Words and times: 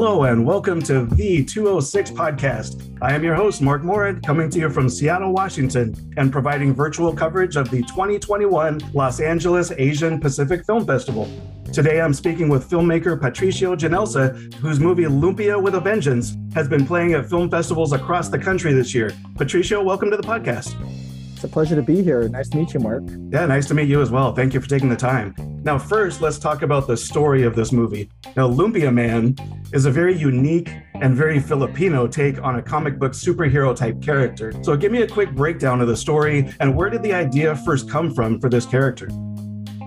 Hello, 0.00 0.22
and 0.22 0.46
welcome 0.46 0.80
to 0.82 1.06
the 1.06 1.44
206 1.44 2.12
podcast. 2.12 2.96
I 3.02 3.16
am 3.16 3.24
your 3.24 3.34
host, 3.34 3.60
Mark 3.60 3.82
Morin, 3.82 4.20
coming 4.20 4.48
to 4.50 4.60
you 4.60 4.70
from 4.70 4.88
Seattle, 4.88 5.32
Washington, 5.32 5.92
and 6.16 6.30
providing 6.30 6.72
virtual 6.72 7.12
coverage 7.12 7.56
of 7.56 7.68
the 7.68 7.82
2021 7.82 8.80
Los 8.94 9.18
Angeles 9.18 9.72
Asian 9.72 10.20
Pacific 10.20 10.64
Film 10.64 10.86
Festival. 10.86 11.28
Today, 11.72 12.00
I'm 12.00 12.14
speaking 12.14 12.48
with 12.48 12.70
filmmaker 12.70 13.20
Patricio 13.20 13.74
Ginelsa, 13.74 14.54
whose 14.54 14.78
movie 14.78 15.06
Lumpia 15.06 15.60
with 15.60 15.74
a 15.74 15.80
Vengeance 15.80 16.36
has 16.54 16.68
been 16.68 16.86
playing 16.86 17.14
at 17.14 17.28
film 17.28 17.50
festivals 17.50 17.92
across 17.92 18.28
the 18.28 18.38
country 18.38 18.72
this 18.72 18.94
year. 18.94 19.10
Patricio, 19.34 19.82
welcome 19.82 20.12
to 20.12 20.16
the 20.16 20.22
podcast. 20.22 20.76
It's 21.38 21.44
a 21.44 21.48
pleasure 21.48 21.76
to 21.76 21.82
be 21.82 22.02
here. 22.02 22.28
Nice 22.28 22.48
to 22.48 22.56
meet 22.56 22.74
you, 22.74 22.80
Mark. 22.80 23.04
Yeah, 23.30 23.46
nice 23.46 23.68
to 23.68 23.74
meet 23.74 23.86
you 23.86 24.02
as 24.02 24.10
well. 24.10 24.34
Thank 24.34 24.54
you 24.54 24.60
for 24.60 24.68
taking 24.68 24.88
the 24.88 24.96
time. 24.96 25.36
Now, 25.62 25.78
first, 25.78 26.20
let's 26.20 26.36
talk 26.36 26.62
about 26.62 26.88
the 26.88 26.96
story 26.96 27.44
of 27.44 27.54
this 27.54 27.70
movie. 27.70 28.10
Now, 28.34 28.48
Lumpia 28.50 28.92
Man 28.92 29.36
is 29.72 29.86
a 29.86 29.90
very 29.92 30.18
unique 30.18 30.68
and 30.96 31.14
very 31.14 31.38
Filipino 31.38 32.08
take 32.08 32.42
on 32.42 32.56
a 32.56 32.62
comic 32.62 32.98
book 32.98 33.12
superhero 33.12 33.72
type 33.72 34.02
character. 34.02 34.52
So, 34.64 34.76
give 34.76 34.90
me 34.90 35.02
a 35.02 35.06
quick 35.06 35.32
breakdown 35.36 35.80
of 35.80 35.86
the 35.86 35.96
story 35.96 36.52
and 36.58 36.74
where 36.74 36.90
did 36.90 37.04
the 37.04 37.12
idea 37.12 37.54
first 37.54 37.88
come 37.88 38.12
from 38.12 38.40
for 38.40 38.50
this 38.50 38.66
character? 38.66 39.08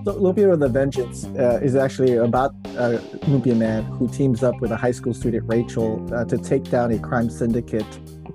So, 0.04 0.14
Lumpia 0.14 0.48
with 0.48 0.62
a 0.62 0.68
Vengeance 0.70 1.26
uh, 1.26 1.60
is 1.62 1.76
actually 1.76 2.16
about 2.16 2.54
a 2.64 2.96
Lumpia 3.26 3.54
Man 3.54 3.84
who 3.84 4.08
teams 4.08 4.42
up 4.42 4.58
with 4.62 4.70
a 4.70 4.76
high 4.78 4.90
school 4.90 5.12
student, 5.12 5.46
Rachel, 5.46 6.02
uh, 6.14 6.24
to 6.24 6.38
take 6.38 6.64
down 6.70 6.92
a 6.92 6.98
crime 6.98 7.28
syndicate 7.28 7.84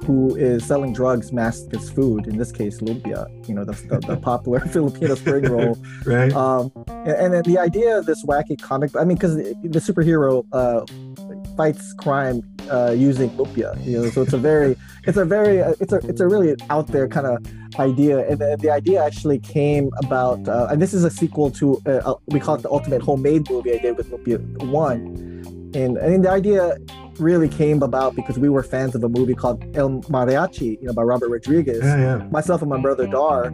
who 0.06 0.36
is 0.36 0.66
selling 0.66 0.94
drugs 0.94 1.32
masked 1.32 1.74
as 1.76 1.90
food. 1.90 2.28
In 2.28 2.38
this 2.38 2.52
case, 2.52 2.80
lumpia, 2.80 3.28
you 3.48 3.54
know, 3.54 3.66
the, 3.66 3.74
the, 3.74 4.00
the 4.00 4.18
popular 4.22 4.60
Filipino 4.76 5.16
spring 5.16 5.46
roll. 5.46 5.78
right. 6.06 6.32
Um, 6.34 6.72
and, 6.88 7.34
and 7.34 7.46
the 7.46 7.58
idea 7.58 7.98
of 7.98 8.06
this 8.06 8.26
wacky 8.26 8.60
comic, 8.62 8.96
I 8.96 9.04
mean, 9.04 9.18
because 9.18 9.36
the 9.36 9.80
superhero 9.80 10.46
uh, 10.52 10.86
fights 11.56 11.94
crime 11.94 12.42
uh, 12.70 12.92
using 12.92 13.30
lumpia, 13.32 13.74
you 13.86 14.02
know, 14.02 14.10
so 14.10 14.22
it's 14.22 14.34
a 14.34 14.38
very, 14.38 14.76
it's 15.06 15.18
a 15.18 15.26
very, 15.26 15.62
uh, 15.62 15.74
it's 15.80 15.94
a, 15.94 15.98
it's 16.08 16.22
a 16.22 16.28
really 16.28 16.56
out 16.70 16.88
there 16.88 17.08
kind 17.08 17.28
of 17.28 17.46
idea. 17.80 18.28
And 18.30 18.40
the, 18.40 18.58
the, 18.60 18.70
idea 18.70 19.04
actually 19.04 19.40
came 19.40 19.90
about, 20.04 20.48
uh, 20.48 20.68
and 20.70 20.82
this 20.82 20.94
is 20.94 21.04
a 21.04 21.10
sequel 21.10 21.52
to, 21.52 21.82
uh, 21.86 22.12
uh, 22.12 22.16
we 22.28 22.40
call 22.40 22.56
it 22.56 22.62
the 22.62 22.70
ultimate 22.70 23.02
homemade 23.02 23.50
movie 23.50 23.74
I 23.74 23.78
did 23.78 23.98
with 23.98 24.12
Lumpia 24.12 24.40
1. 24.66 25.72
And 25.74 26.00
I 26.00 26.08
mean, 26.08 26.22
the 26.22 26.32
idea 26.32 26.78
really 27.20 27.50
came 27.50 27.82
about 27.84 28.16
because 28.16 28.38
we 28.38 28.50
were 28.50 28.64
fans 28.64 28.96
of 28.96 29.04
a 29.04 29.10
movie 29.10 29.36
called 29.36 29.64
El 29.76 30.02
Mariachi, 30.04 30.80
you 30.82 30.88
know, 30.88 30.94
by 30.94 31.02
Robert 31.02 31.30
Rodriguez. 31.30 31.84
Yeah, 31.84 31.98
yeah. 31.98 32.28
Myself 32.32 32.62
and 32.62 32.70
my 32.70 32.80
brother 32.80 33.08
Dar. 33.08 33.52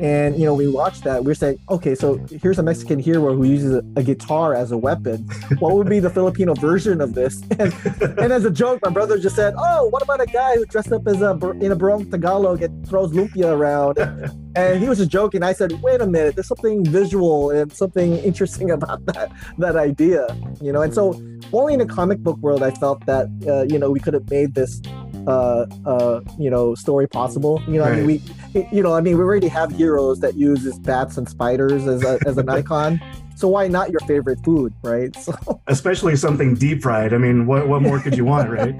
And 0.00 0.36
you 0.38 0.44
know, 0.44 0.54
we 0.54 0.66
watched 0.66 1.04
that. 1.04 1.24
We 1.24 1.32
are 1.32 1.36
saying, 1.36 1.58
okay, 1.70 1.94
so 1.94 2.16
here's 2.42 2.58
a 2.58 2.62
Mexican 2.62 2.98
hero 2.98 3.34
who 3.34 3.44
uses 3.44 3.74
a, 3.74 3.84
a 3.96 4.02
guitar 4.02 4.54
as 4.54 4.72
a 4.72 4.76
weapon. 4.76 5.18
What 5.58 5.76
would 5.76 5.88
be 5.88 6.00
the 6.00 6.10
Filipino 6.10 6.54
version 6.54 7.00
of 7.00 7.14
this? 7.14 7.42
And, 7.64 7.72
and, 8.18 8.32
as 8.32 8.44
a 8.44 8.50
joke, 8.50 8.80
my 8.82 8.90
brother 8.90 9.16
just 9.16 9.36
said, 9.36 9.54
"Oh, 9.56 9.86
what 9.86 10.02
about 10.02 10.20
a 10.20 10.26
guy 10.26 10.56
who 10.56 10.66
dressed 10.66 10.92
up 10.92 11.06
as 11.06 11.22
a 11.22 11.30
in 11.60 11.70
a 11.70 11.76
Barong 11.76 12.10
Tagalog 12.10 12.62
and 12.62 12.86
throws 12.88 13.12
lumpia 13.12 13.52
around?" 13.52 13.98
And 14.56 14.80
he 14.80 14.88
was 14.88 14.98
just 14.98 15.10
joking. 15.10 15.42
I 15.42 15.52
said, 15.52 15.72
"Wait 15.82 16.00
a 16.00 16.06
minute, 16.06 16.34
there's 16.34 16.48
something 16.48 16.84
visual 16.84 17.50
and 17.50 17.72
something 17.72 18.18
interesting 18.18 18.70
about 18.70 19.04
that 19.06 19.30
that 19.58 19.76
idea, 19.76 20.26
you 20.60 20.72
know." 20.72 20.82
And 20.82 20.92
so, 20.92 21.20
only 21.52 21.74
in 21.74 21.78
the 21.78 21.86
comic 21.86 22.18
book 22.18 22.38
world, 22.38 22.62
I 22.62 22.72
felt 22.72 23.04
that 23.06 23.26
uh, 23.46 23.62
you 23.72 23.78
know 23.78 23.90
we 23.90 24.00
could 24.00 24.14
have 24.14 24.28
made 24.30 24.54
this 24.54 24.80
uh, 25.26 25.66
uh, 25.86 26.20
you 26.38 26.50
know, 26.50 26.74
story 26.74 27.06
possible. 27.06 27.62
You 27.66 27.74
know, 27.74 27.84
right. 27.84 27.92
I 27.92 28.02
mean, 28.02 28.20
we, 28.54 28.68
you 28.72 28.82
know, 28.82 28.94
I 28.94 29.00
mean, 29.00 29.16
we 29.16 29.24
already 29.24 29.48
have 29.48 29.72
heroes 29.72 30.20
that 30.20 30.34
uses 30.34 30.78
bats 30.78 31.16
and 31.16 31.28
spiders 31.28 31.86
as 31.86 32.02
a, 32.04 32.18
as 32.26 32.38
an 32.38 32.48
icon. 32.60 33.00
So 33.36 33.48
why 33.48 33.68
not 33.68 33.90
your 33.90 34.00
favorite 34.00 34.42
food, 34.44 34.72
right? 34.82 35.14
So. 35.24 35.32
Especially 35.68 36.16
something 36.16 36.54
deep 36.54 36.82
fried. 36.82 37.14
I 37.14 37.18
mean, 37.18 37.46
what, 37.46 37.66
what 37.66 37.80
more 37.80 37.98
could 37.98 38.14
you 38.14 38.26
want, 38.26 38.50
right? 38.50 38.74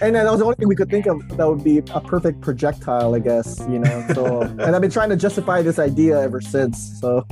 and 0.00 0.16
that 0.16 0.24
was 0.24 0.38
the 0.38 0.44
only 0.44 0.54
thing 0.54 0.68
we 0.68 0.74
could 0.74 0.88
think 0.88 1.04
of 1.04 1.20
that 1.36 1.46
would 1.46 1.62
be 1.62 1.78
a 1.78 2.00
perfect 2.00 2.40
projectile, 2.40 3.14
I 3.14 3.18
guess. 3.18 3.58
You 3.68 3.80
know. 3.80 4.06
So, 4.14 4.40
and 4.40 4.74
I've 4.74 4.80
been 4.80 4.90
trying 4.90 5.10
to 5.10 5.16
justify 5.16 5.60
this 5.60 5.78
idea 5.78 6.18
ever 6.18 6.40
since. 6.40 6.98
So. 6.98 7.26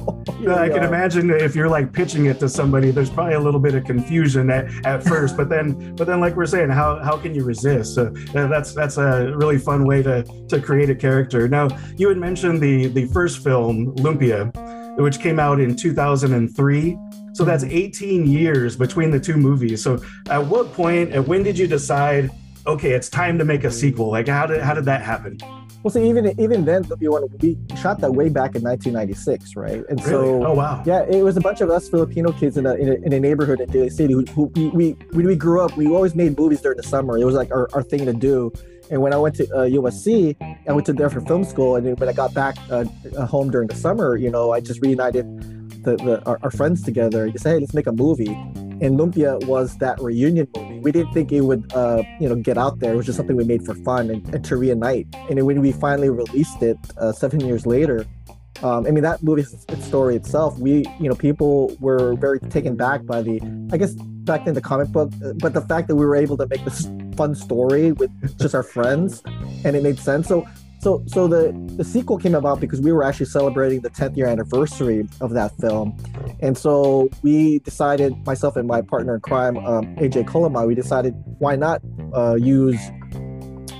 I 0.47 0.69
can 0.69 0.83
imagine 0.83 1.31
if 1.31 1.55
you're 1.55 1.71
like 1.71 1.95
pitching 1.95 2.27
it 2.27 2.39
to 2.41 2.51
somebody, 2.51 2.91
there's 2.91 3.09
probably 3.09 3.35
a 3.35 3.41
little 3.41 3.61
bit 3.61 3.75
of 3.75 3.85
confusion 3.85 4.51
at, 4.51 4.69
at 4.85 5.03
first, 5.03 5.37
but 5.37 5.49
then, 5.49 5.95
but 5.97 6.07
then, 6.07 6.21
like 6.21 6.37
we're 6.37 6.45
saying, 6.45 6.69
how 6.69 7.03
how 7.03 7.17
can 7.17 7.35
you 7.35 7.45
resist? 7.45 7.95
So 7.95 8.13
uh, 8.35 8.47
that's 8.47 8.75
that's 8.75 8.99
a 8.99 9.35
really 9.37 9.59
fun 9.59 9.87
way 9.87 10.03
to 10.03 10.23
to 10.49 10.61
create 10.61 10.91
a 10.91 10.95
character. 10.95 11.49
Now, 11.49 11.69
you 11.97 12.09
had 12.09 12.19
mentioned 12.19 12.61
the 12.61 12.89
the 12.89 13.07
first 13.07 13.43
film, 13.43 13.95
Lumpia 13.97 14.53
which 14.97 15.21
came 15.21 15.39
out 15.39 15.61
in 15.61 15.77
2003. 15.77 16.99
So 17.33 17.45
that's 17.45 17.65
mm-hmm. 17.65 17.77
18 17.77 18.27
years 18.27 18.77
between 18.77 19.11
the 19.11 19.21
two 19.21 19.37
movies. 19.37 19.83
So 19.83 20.03
at 20.29 20.45
what 20.45 20.73
point 20.73 21.13
and 21.13 21.27
when 21.27 21.43
did 21.43 21.59
you 21.59 21.67
decide, 21.67 22.31
okay, 22.67 22.93
it's 22.93 23.09
time 23.09 23.39
to 23.39 23.45
make 23.45 23.65
a 23.65 23.71
sequel? 23.71 24.11
Like 24.11 24.29
how 24.29 24.47
did 24.47 24.61
how 24.61 24.75
did 24.75 24.85
that 24.87 25.03
happen? 25.03 25.39
Well, 25.83 25.91
see, 25.91 26.07
even 26.07 26.39
even 26.39 26.67
then, 26.67 26.85
we 27.41 27.57
shot 27.75 28.01
that 28.01 28.13
way 28.13 28.29
back 28.29 28.55
in 28.55 28.63
1996, 28.63 29.57
right? 29.57 29.83
And 29.89 29.99
really? 30.05 30.11
so, 30.11 30.47
oh 30.47 30.53
wow, 30.53 30.83
yeah, 30.85 31.05
it 31.05 31.23
was 31.23 31.39
a 31.39 31.41
bunch 31.41 31.63
of 31.63 31.71
us 31.71 31.89
Filipino 31.89 32.33
kids 32.33 32.59
in 32.59 32.67
a 32.67 32.75
in 32.75 32.89
a, 32.91 32.95
in 32.97 33.13
a 33.15 33.21
neighborhood 33.21 33.61
in 33.61 33.71
Daly 33.71 33.89
City 33.89 34.13
who, 34.13 34.25
who 34.27 34.45
we, 34.55 34.69
we 34.69 34.91
when 35.13 35.27
we 35.27 35.37
grew 35.37 35.63
up, 35.63 35.75
we 35.79 35.87
always 35.87 36.15
made 36.15 36.37
movies 36.37 36.61
during 36.61 36.77
the 36.77 36.83
summer. 36.83 37.17
It 37.17 37.25
was 37.25 37.35
like 37.35 37.51
our, 37.51 37.67
our 37.73 37.83
thing 37.83 38.05
to 38.05 38.13
do. 38.13 38.53
And 38.91 39.01
when 39.01 39.15
I 39.15 39.17
went 39.17 39.37
to 39.37 39.45
uh, 39.55 39.69
USC, 39.69 40.37
I 40.69 40.73
went 40.73 40.85
to 40.87 40.93
there 40.93 41.09
for 41.09 41.21
film 41.21 41.45
school. 41.45 41.77
And 41.77 41.99
when 41.99 42.09
I 42.09 42.13
got 42.13 42.35
back 42.35 42.57
uh, 42.71 42.85
uh, 43.17 43.25
home 43.25 43.51
during 43.51 43.69
the 43.69 43.77
summer, 43.77 44.17
you 44.17 44.31
know, 44.31 44.53
I 44.53 44.61
just 44.61 44.83
reunited 44.83 45.25
the, 45.85 45.97
the 45.97 46.23
our, 46.27 46.41
our, 46.43 46.51
friends 46.51 46.83
together. 46.83 47.27
You 47.27 47.39
say, 47.39 47.51
hey, 47.51 47.59
let's 47.61 47.73
make 47.73 47.87
a 47.87 47.93
movie. 47.93 48.35
And 48.83 48.99
Lumpia 48.99 49.47
was 49.47 49.79
that 49.79 50.01
reunion 50.01 50.49
movie. 50.57 50.81
We 50.81 50.91
didn't 50.91 51.13
think 51.13 51.31
it 51.31 51.43
would, 51.43 51.73
uh, 51.73 52.03
you 52.19 52.29
know, 52.29 52.35
get 52.35 52.59
out 52.59 52.81
there. 52.81 52.95
It 52.95 52.97
was 52.97 53.07
just 53.07 53.17
something 53.17 53.37
we 53.37 53.45
made 53.45 53.65
for 53.65 53.75
fun 53.77 54.11
and, 54.11 54.27
and 54.35 54.45
to 54.47 54.57
reunite. 54.57 55.07
And 55.29 55.47
when 55.47 55.61
we 55.61 55.71
finally 55.71 56.11
released 56.11 56.63
it 56.63 56.79
uh, 56.97 57.13
seven 57.13 57.41
years 57.41 57.67
later, 57.67 58.07
um, 58.63 58.87
I 58.87 58.91
mean, 58.91 59.05
that 59.05 59.23
movie 59.23 59.45
story 59.81 60.17
itself, 60.17 60.59
we, 60.59 60.85
you 60.99 61.09
know, 61.09 61.15
people 61.15 61.77
were 61.81 62.15
very 62.17 62.41
taken 62.41 62.77
back 62.77 63.07
by 63.07 63.23
the, 63.23 63.41
I 63.73 63.77
guess, 63.79 63.95
back 63.95 64.47
in 64.47 64.55
the 64.55 64.61
comic 64.61 64.89
book, 64.89 65.11
but 65.37 65.55
the 65.55 65.63
fact 65.63 65.89
that 65.89 65.97
we 65.97 66.05
were 66.05 66.17
able 66.17 66.37
to 66.37 66.47
make 66.47 66.65
this 66.65 66.87
fun 67.21 67.35
story 67.35 67.93
with 67.93 68.11
just 68.39 68.55
our 68.55 68.63
friends 68.63 69.23
and 69.67 69.77
it 69.77 69.83
made 69.83 69.99
sense. 69.99 70.27
So, 70.27 70.49
so, 70.81 71.05
so 71.07 71.29
the, 71.29 71.53
the 71.77 71.85
sequel 71.85 72.17
came 72.17 72.35
about 72.35 72.61
because 72.61 72.81
we 72.81 72.93
were 72.93 73.05
actually 73.05 73.27
celebrating 73.27 73.83
the 73.83 73.91
10th 73.91 74.17
year 74.17 74.27
anniversary 74.27 75.07
of 75.21 75.33
that 75.33 75.55
film. 75.59 75.95
And 76.41 76.57
so 76.57 77.11
we 77.23 77.59
decided, 77.59 78.15
myself 78.25 78.57
and 78.57 78.67
my 78.67 78.81
partner 78.81 79.17
in 79.17 79.21
crime, 79.21 79.59
um, 79.59 79.95
AJ 79.97 80.31
Calomay, 80.31 80.67
we 80.67 80.75
decided 80.75 81.13
why 81.41 81.57
not 81.57 81.83
uh, 82.15 82.37
use 82.37 82.81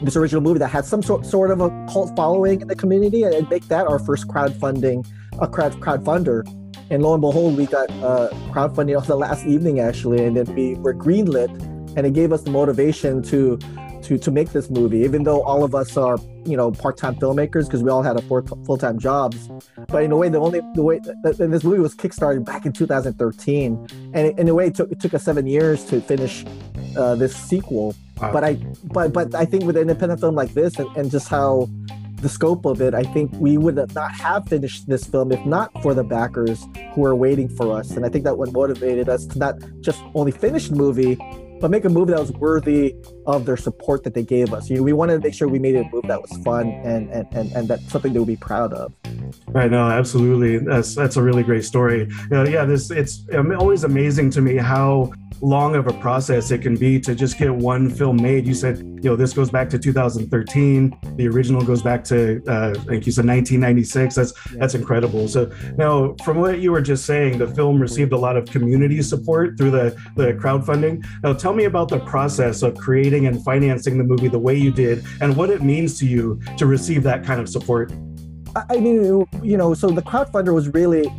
this 0.03 0.17
original 0.17 0.43
movie 0.43 0.59
that 0.59 0.69
had 0.69 0.85
some 0.85 1.03
sort, 1.03 1.25
sort 1.25 1.51
of 1.51 1.63
a 1.63 1.71
cult 1.91 2.15
following 2.15 2.61
in 2.61 2.69
the 2.69 2.77
community 2.77 3.23
and, 3.23 3.49
make 3.49 3.69
that 3.69 3.87
our 3.87 3.99
first 3.99 4.29
crowdfunding, 4.29 5.07
a 5.41 5.49
crowd 5.49 5.73
crowdfunder. 5.81 6.47
And 6.91 7.03
lo 7.03 7.15
and 7.15 7.23
behold, 7.23 7.57
we 7.57 7.65
got 7.65 7.89
uh, 8.03 8.29
crowdfunding 8.53 9.01
on 9.01 9.07
the 9.07 9.17
last 9.17 9.47
evening 9.47 9.81
actually, 9.81 10.23
and 10.27 10.37
then 10.37 10.55
we 10.55 10.75
were 10.75 10.93
greenlit, 10.93 11.70
and 11.97 12.07
it 12.07 12.15
gave 12.15 12.33
us 12.33 12.43
the 12.43 12.51
motivation 12.51 13.23
to 13.25 13.59
to 14.03 14.19
to 14.19 14.31
make 14.31 14.51
this 14.51 14.71
movie, 14.71 15.01
even 15.01 15.25
though 15.25 15.43
all 15.43 15.63
of 15.65 15.75
us 15.75 15.97
are 15.97 16.19
you 16.45 16.57
know 16.57 16.71
part-time 16.71 17.15
filmmakers 17.17 17.67
because 17.67 17.83
we 17.83 17.91
all 17.91 18.03
had 18.03 18.17
a 18.17 18.23
full-time 18.23 18.99
jobs. 18.99 19.49
But 19.89 20.05
in 20.05 20.13
a 20.13 20.17
way, 20.17 20.29
the 20.29 20.39
only 20.39 20.61
the 20.75 20.83
way 20.83 21.01
this 21.23 21.65
movie 21.65 21.81
was 21.81 21.95
kickstarted 21.95 22.45
back 22.45 22.67
in 22.67 22.73
2013, 22.73 23.89
and 24.15 24.39
in 24.39 24.49
a 24.49 24.55
way, 24.55 24.67
it 24.69 24.75
took 24.75 24.91
it 24.91 25.01
took 25.01 25.15
us 25.15 25.23
seven 25.25 25.47
years 25.47 25.85
to 25.87 26.01
finish 26.01 26.45
uh, 26.97 27.15
this 27.15 27.35
sequel. 27.37 27.95
Wow. 28.21 28.33
But 28.33 28.45
I 28.45 28.55
but 28.85 29.13
but 29.13 29.35
I 29.35 29.45
think 29.45 29.65
with 29.65 29.77
an 29.77 29.83
independent 29.83 30.21
film 30.21 30.35
like 30.35 30.55
this 30.55 30.79
and, 30.79 30.89
and 30.97 31.11
just 31.11 31.29
how 31.29 31.69
the 32.21 32.29
scope 32.29 32.67
of 32.67 32.83
it, 32.83 32.95
I 32.95 33.03
think 33.03 33.31
we 33.35 33.57
would 33.57 33.77
not 33.95 34.13
have 34.13 34.47
finished 34.47 34.87
this 34.87 35.05
film 35.05 35.33
if 35.33 35.45
not 35.47 35.71
for 35.83 35.95
the 35.95 36.05
backers 36.05 36.67
who 36.95 37.05
are 37.05 37.15
waiting 37.15 37.49
for 37.49 37.79
us. 37.79 37.93
And 37.93 38.05
I 38.05 38.11
think 38.11 38.25
that 38.25 38.37
what 38.37 38.53
motivated 38.53 39.09
us 39.09 39.25
to 39.27 39.39
not 39.39 39.55
just 39.81 40.03
only 40.15 40.33
finish 40.33 40.69
the 40.69 40.77
movie, 40.77 41.17
but 41.61 41.71
make 41.71 41.85
a 41.85 41.89
move 41.89 42.09
that 42.09 42.19
was 42.19 42.33
worthy 42.33 42.95
of 43.27 43.45
their 43.45 43.57
support 43.57 44.03
that 44.05 44.15
they 44.15 44.23
gave 44.23 44.53
us. 44.53 44.71
You 44.71 44.77
know, 44.77 44.83
we 44.83 44.93
wanted 44.93 45.15
to 45.15 45.21
make 45.21 45.35
sure 45.35 45.47
we 45.47 45.59
made 45.59 45.77
a 45.77 45.85
move 45.93 46.05
that 46.05 46.21
was 46.21 46.33
fun 46.43 46.69
and 46.69 47.11
and 47.11 47.27
and, 47.33 47.53
and 47.53 47.69
that's 47.69 47.91
something 47.91 48.13
that 48.13 48.23
we'd 48.23 48.35
be 48.35 48.37
proud 48.37 48.73
of. 48.73 48.93
Right. 49.49 49.71
No, 49.71 49.89
absolutely. 49.89 50.59
That's 50.59 50.95
that's 50.95 51.17
a 51.17 51.23
really 51.23 51.43
great 51.43 51.65
story. 51.65 52.01
You 52.01 52.29
know, 52.31 52.45
yeah, 52.45 52.65
this 52.65 52.91
it's 52.91 53.25
always 53.59 53.85
amazing 53.85 54.31
to 54.31 54.41
me 54.41 54.57
how 54.57 55.13
long 55.43 55.75
of 55.75 55.87
a 55.87 55.93
process 55.95 56.51
it 56.51 56.59
can 56.59 56.77
be 56.77 57.01
to 57.01 57.15
just 57.15 57.39
get 57.39 57.55
one 57.55 57.89
film 57.91 58.17
made. 58.17 58.47
You 58.47 58.55
said, 58.55 58.79
you 58.79 59.11
know, 59.11 59.17
this 59.17 59.33
goes 59.33 59.51
back 59.51 59.71
to 59.71 59.79
2013. 59.79 60.99
The 61.17 61.29
original 61.29 61.63
goes 61.63 61.83
back 61.83 62.05
to, 62.05 62.43
uh, 62.47 62.75
I 62.79 62.85
think 62.85 63.07
you 63.07 63.13
said 63.13 63.27
1996. 63.27 64.15
That's 64.15 64.33
yeah. 64.53 64.59
that's 64.61 64.75
incredible. 64.75 65.29
So 65.29 65.51
now, 65.77 66.15
from 66.25 66.39
what 66.39 66.61
you 66.61 66.73
were 66.73 66.83
just 66.83 67.07
saying, 67.07 67.39
the 67.39 67.49
film 67.49 67.81
received 67.81 68.13
a 68.13 68.19
lot 68.19 68.37
of 68.37 68.47
community 68.47 69.03
support 69.03 69.57
through 69.57 69.71
the 69.71 69.97
the 70.17 70.33
crowdfunding. 70.35 71.05
Now, 71.23 71.33
tell 71.33 71.55
me 71.55 71.65
about 71.65 71.89
the 71.89 72.01
process 72.01 72.63
of 72.63 72.77
creating 72.77 73.27
and 73.27 73.43
financing 73.45 73.99
the 73.99 74.05
movie 74.05 74.29
the 74.29 74.39
way 74.39 74.55
you 74.55 74.71
did, 74.71 75.05
and 75.21 75.37
what 75.37 75.51
it 75.51 75.63
means 75.63 75.99
to 76.01 76.07
you 76.07 76.41
to 76.59 76.67
receive 76.67 77.03
that 77.05 77.25
kind 77.25 77.41
of 77.41 77.49
support. 77.49 77.93
I 78.57 78.79
mean, 78.79 79.27
you 79.43 79.57
know, 79.57 79.75
so 79.75 79.91
the 79.91 80.03
crowdfunder 80.03 80.53
was 80.53 80.69
really 80.69 81.11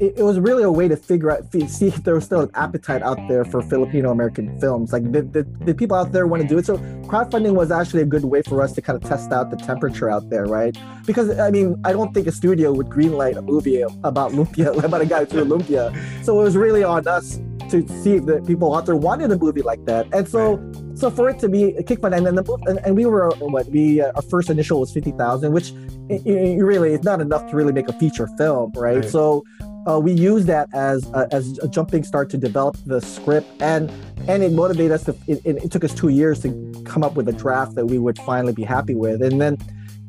it, 0.00 0.18
was 0.18 0.38
really 0.38 0.62
a 0.62 0.70
way 0.70 0.86
to 0.88 0.96
figure 0.96 1.30
out 1.30 1.52
see 1.52 1.88
if 1.88 2.04
there 2.04 2.14
was 2.14 2.24
still 2.24 2.40
an 2.40 2.50
appetite 2.54 3.02
out 3.02 3.18
there 3.28 3.44
for 3.44 3.62
Filipino 3.62 4.10
American 4.10 4.58
films. 4.60 4.92
Like 4.92 5.10
the, 5.10 5.46
the 5.60 5.74
people 5.74 5.96
out 5.96 6.12
there 6.12 6.26
want 6.26 6.42
to 6.42 6.48
do 6.48 6.58
it. 6.58 6.66
So 6.66 6.78
crowdfunding 7.08 7.54
was 7.54 7.70
actually 7.70 8.02
a 8.02 8.06
good 8.06 8.24
way 8.24 8.42
for 8.42 8.62
us 8.62 8.72
to 8.74 8.82
kind 8.82 9.02
of 9.02 9.08
test 9.08 9.32
out 9.32 9.50
the 9.50 9.56
temperature 9.56 10.08
out 10.08 10.30
there, 10.30 10.46
right? 10.46 10.76
Because 11.04 11.36
I 11.38 11.50
mean, 11.50 11.80
I 11.84 11.92
don't 11.92 12.14
think 12.14 12.26
a 12.26 12.32
studio 12.32 12.72
would 12.72 12.86
greenlight 12.86 13.36
a 13.36 13.42
movie 13.42 13.82
about 13.82 14.32
lumpia 14.32 14.82
about 14.84 15.00
a 15.00 15.06
guy 15.06 15.24
through 15.24 15.46
lumpia. 15.46 15.92
So 16.24 16.38
it 16.40 16.44
was 16.44 16.56
really 16.56 16.84
on 16.84 17.06
us 17.08 17.40
to 17.70 17.86
see 18.02 18.16
if 18.16 18.26
the 18.26 18.40
people 18.42 18.74
out 18.74 18.86
there 18.86 18.96
wanted 18.96 19.30
a 19.30 19.38
movie 19.38 19.62
like 19.62 19.84
that. 19.86 20.12
And 20.12 20.28
so. 20.28 20.56
Right. 20.56 20.84
So 20.98 21.12
for 21.12 21.30
it 21.30 21.38
to 21.38 21.48
be 21.48 21.76
a 21.76 21.82
kickfund, 21.84 22.16
and 22.16 22.26
then 22.26 22.34
the 22.34 22.58
and, 22.66 22.80
and 22.84 22.96
we 22.96 23.06
were 23.06 23.30
what 23.38 23.66
we 23.66 24.00
uh, 24.00 24.10
our 24.16 24.22
first 24.22 24.50
initial 24.50 24.80
was 24.80 24.92
fifty 24.92 25.12
thousand, 25.12 25.52
which 25.52 25.70
it, 26.08 26.26
it 26.26 26.60
really 26.60 26.92
it's 26.92 27.04
not 27.04 27.20
enough 27.20 27.48
to 27.50 27.56
really 27.56 27.72
make 27.72 27.88
a 27.88 27.92
feature 27.92 28.26
film, 28.36 28.72
right? 28.74 28.96
right. 28.96 29.08
So 29.08 29.44
uh, 29.88 29.98
we 29.98 30.12
use 30.12 30.44
that 30.46 30.68
as 30.74 31.08
a, 31.12 31.28
as 31.32 31.58
a 31.58 31.68
jumping 31.68 32.04
start 32.04 32.30
to 32.30 32.36
develop 32.36 32.76
the 32.84 33.00
script 33.00 33.48
and 33.62 33.90
and 34.26 34.42
it 34.42 34.52
motivated 34.52 34.92
us 34.92 35.04
to 35.04 35.16
it, 35.26 35.40
it, 35.44 35.70
took 35.70 35.84
us 35.84 35.94
two 35.94 36.08
years 36.08 36.42
to 36.42 36.82
come 36.84 37.02
up 37.02 37.14
with 37.14 37.28
a 37.28 37.32
draft 37.32 37.74
that 37.74 37.86
we 37.86 37.98
would 37.98 38.18
finally 38.18 38.52
be 38.52 38.64
happy 38.64 38.94
with 38.94 39.22
and 39.22 39.40
then 39.40 39.56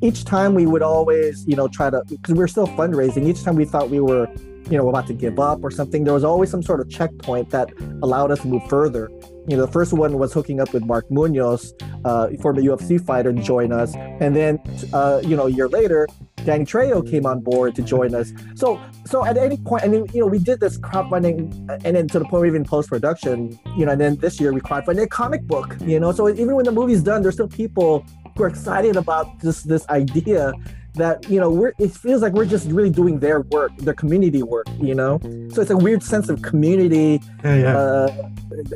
each 0.01 0.23
time 0.23 0.53
we 0.53 0.65
would 0.65 0.81
always 0.81 1.45
you 1.47 1.55
know 1.55 1.67
try 1.67 1.89
to 1.89 2.01
because 2.09 2.33
we 2.33 2.43
are 2.43 2.47
still 2.47 2.67
fundraising 2.67 3.27
each 3.27 3.43
time 3.43 3.55
we 3.55 3.65
thought 3.65 3.89
we 3.89 3.99
were 3.99 4.27
you 4.69 4.77
know 4.77 4.87
about 4.87 5.07
to 5.07 5.13
give 5.13 5.39
up 5.39 5.63
or 5.63 5.71
something 5.71 6.03
there 6.03 6.13
was 6.13 6.23
always 6.23 6.49
some 6.49 6.61
sort 6.61 6.79
of 6.79 6.89
checkpoint 6.89 7.49
that 7.49 7.71
allowed 8.03 8.31
us 8.31 8.39
to 8.41 8.47
move 8.47 8.61
further 8.69 9.09
you 9.47 9.57
know 9.57 9.65
the 9.65 9.71
first 9.71 9.93
one 9.93 10.17
was 10.17 10.31
hooking 10.31 10.59
up 10.59 10.71
with 10.73 10.83
mark 10.83 11.09
munoz 11.09 11.73
uh, 12.05 12.27
former 12.41 12.61
ufc 12.61 13.03
fighter 13.05 13.33
to 13.33 13.41
join 13.41 13.71
us 13.71 13.95
and 13.95 14.35
then 14.35 14.59
uh, 14.93 15.21
you 15.23 15.35
know 15.35 15.47
a 15.47 15.51
year 15.51 15.67
later 15.67 16.07
Danny 16.45 16.65
Trejo 16.65 17.07
came 17.09 17.25
on 17.25 17.41
board 17.41 17.75
to 17.75 17.81
join 17.81 18.15
us. 18.15 18.31
So, 18.55 18.81
so 19.05 19.25
at 19.25 19.37
any 19.37 19.57
point, 19.57 19.83
I 19.83 19.87
mean, 19.87 20.05
you 20.13 20.21
know, 20.21 20.27
we 20.27 20.39
did 20.39 20.59
this 20.59 20.77
crowdfunding, 20.77 21.51
and 21.83 21.95
then 21.95 22.07
to 22.07 22.19
the 22.19 22.25
point 22.25 22.45
of 22.45 22.47
even 22.47 22.63
post 22.63 22.89
production, 22.89 23.59
you 23.77 23.85
know, 23.85 23.91
and 23.91 24.01
then 24.01 24.15
this 24.15 24.39
year 24.39 24.53
we 24.53 24.61
crowdfunded 24.61 25.03
a 25.03 25.07
comic 25.07 25.43
book, 25.43 25.75
you 25.81 25.99
know. 25.99 26.11
So 26.11 26.29
even 26.29 26.55
when 26.55 26.65
the 26.65 26.71
movie's 26.71 27.03
done, 27.03 27.21
there's 27.21 27.35
still 27.35 27.47
people 27.47 28.05
who 28.39 28.45
are 28.45 28.47
excited 28.47 28.95
about 28.95 29.37
this 29.41 29.63
this 29.63 29.87
idea 29.89 30.53
that 30.95 31.29
you 31.29 31.39
know 31.39 31.51
we're 31.51 31.73
it 31.77 31.91
feels 31.91 32.21
like 32.21 32.31
we're 32.31 32.45
just 32.45 32.67
really 32.71 32.89
doing 32.89 33.19
their 33.19 33.41
work 33.41 33.75
their 33.79 33.93
community 33.93 34.41
work 34.41 34.65
you 34.79 34.95
know 34.95 35.19
so 35.53 35.61
it's 35.61 35.69
a 35.69 35.77
weird 35.77 36.01
sense 36.01 36.29
of 36.29 36.41
community 36.41 37.21
yeah, 37.43 37.55
yeah. 37.55 37.77
Uh, 37.77 38.29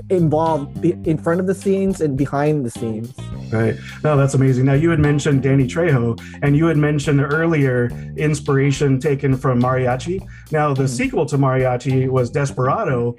involved 0.09 0.85
in 0.85 1.17
front 1.17 1.39
of 1.39 1.47
the 1.47 1.55
scenes 1.55 2.01
and 2.01 2.17
behind 2.17 2.65
the 2.65 2.69
scenes 2.69 3.13
Right. 3.53 3.75
No, 4.03 4.17
that's 4.17 4.33
amazing. 4.33 4.65
Now, 4.65 4.73
you 4.73 4.89
had 4.89 4.99
mentioned 4.99 5.43
Danny 5.43 5.67
Trejo, 5.67 6.19
and 6.41 6.57
you 6.57 6.65
had 6.65 6.77
mentioned 6.77 7.21
earlier 7.21 7.89
inspiration 8.17 8.99
taken 8.99 9.37
from 9.37 9.61
Mariachi. 9.61 10.27
Now, 10.51 10.73
the 10.73 10.83
mm-hmm. 10.83 10.87
sequel 10.87 11.25
to 11.27 11.37
Mariachi 11.37 12.09
was 12.09 12.31
Desperado, 12.31 13.15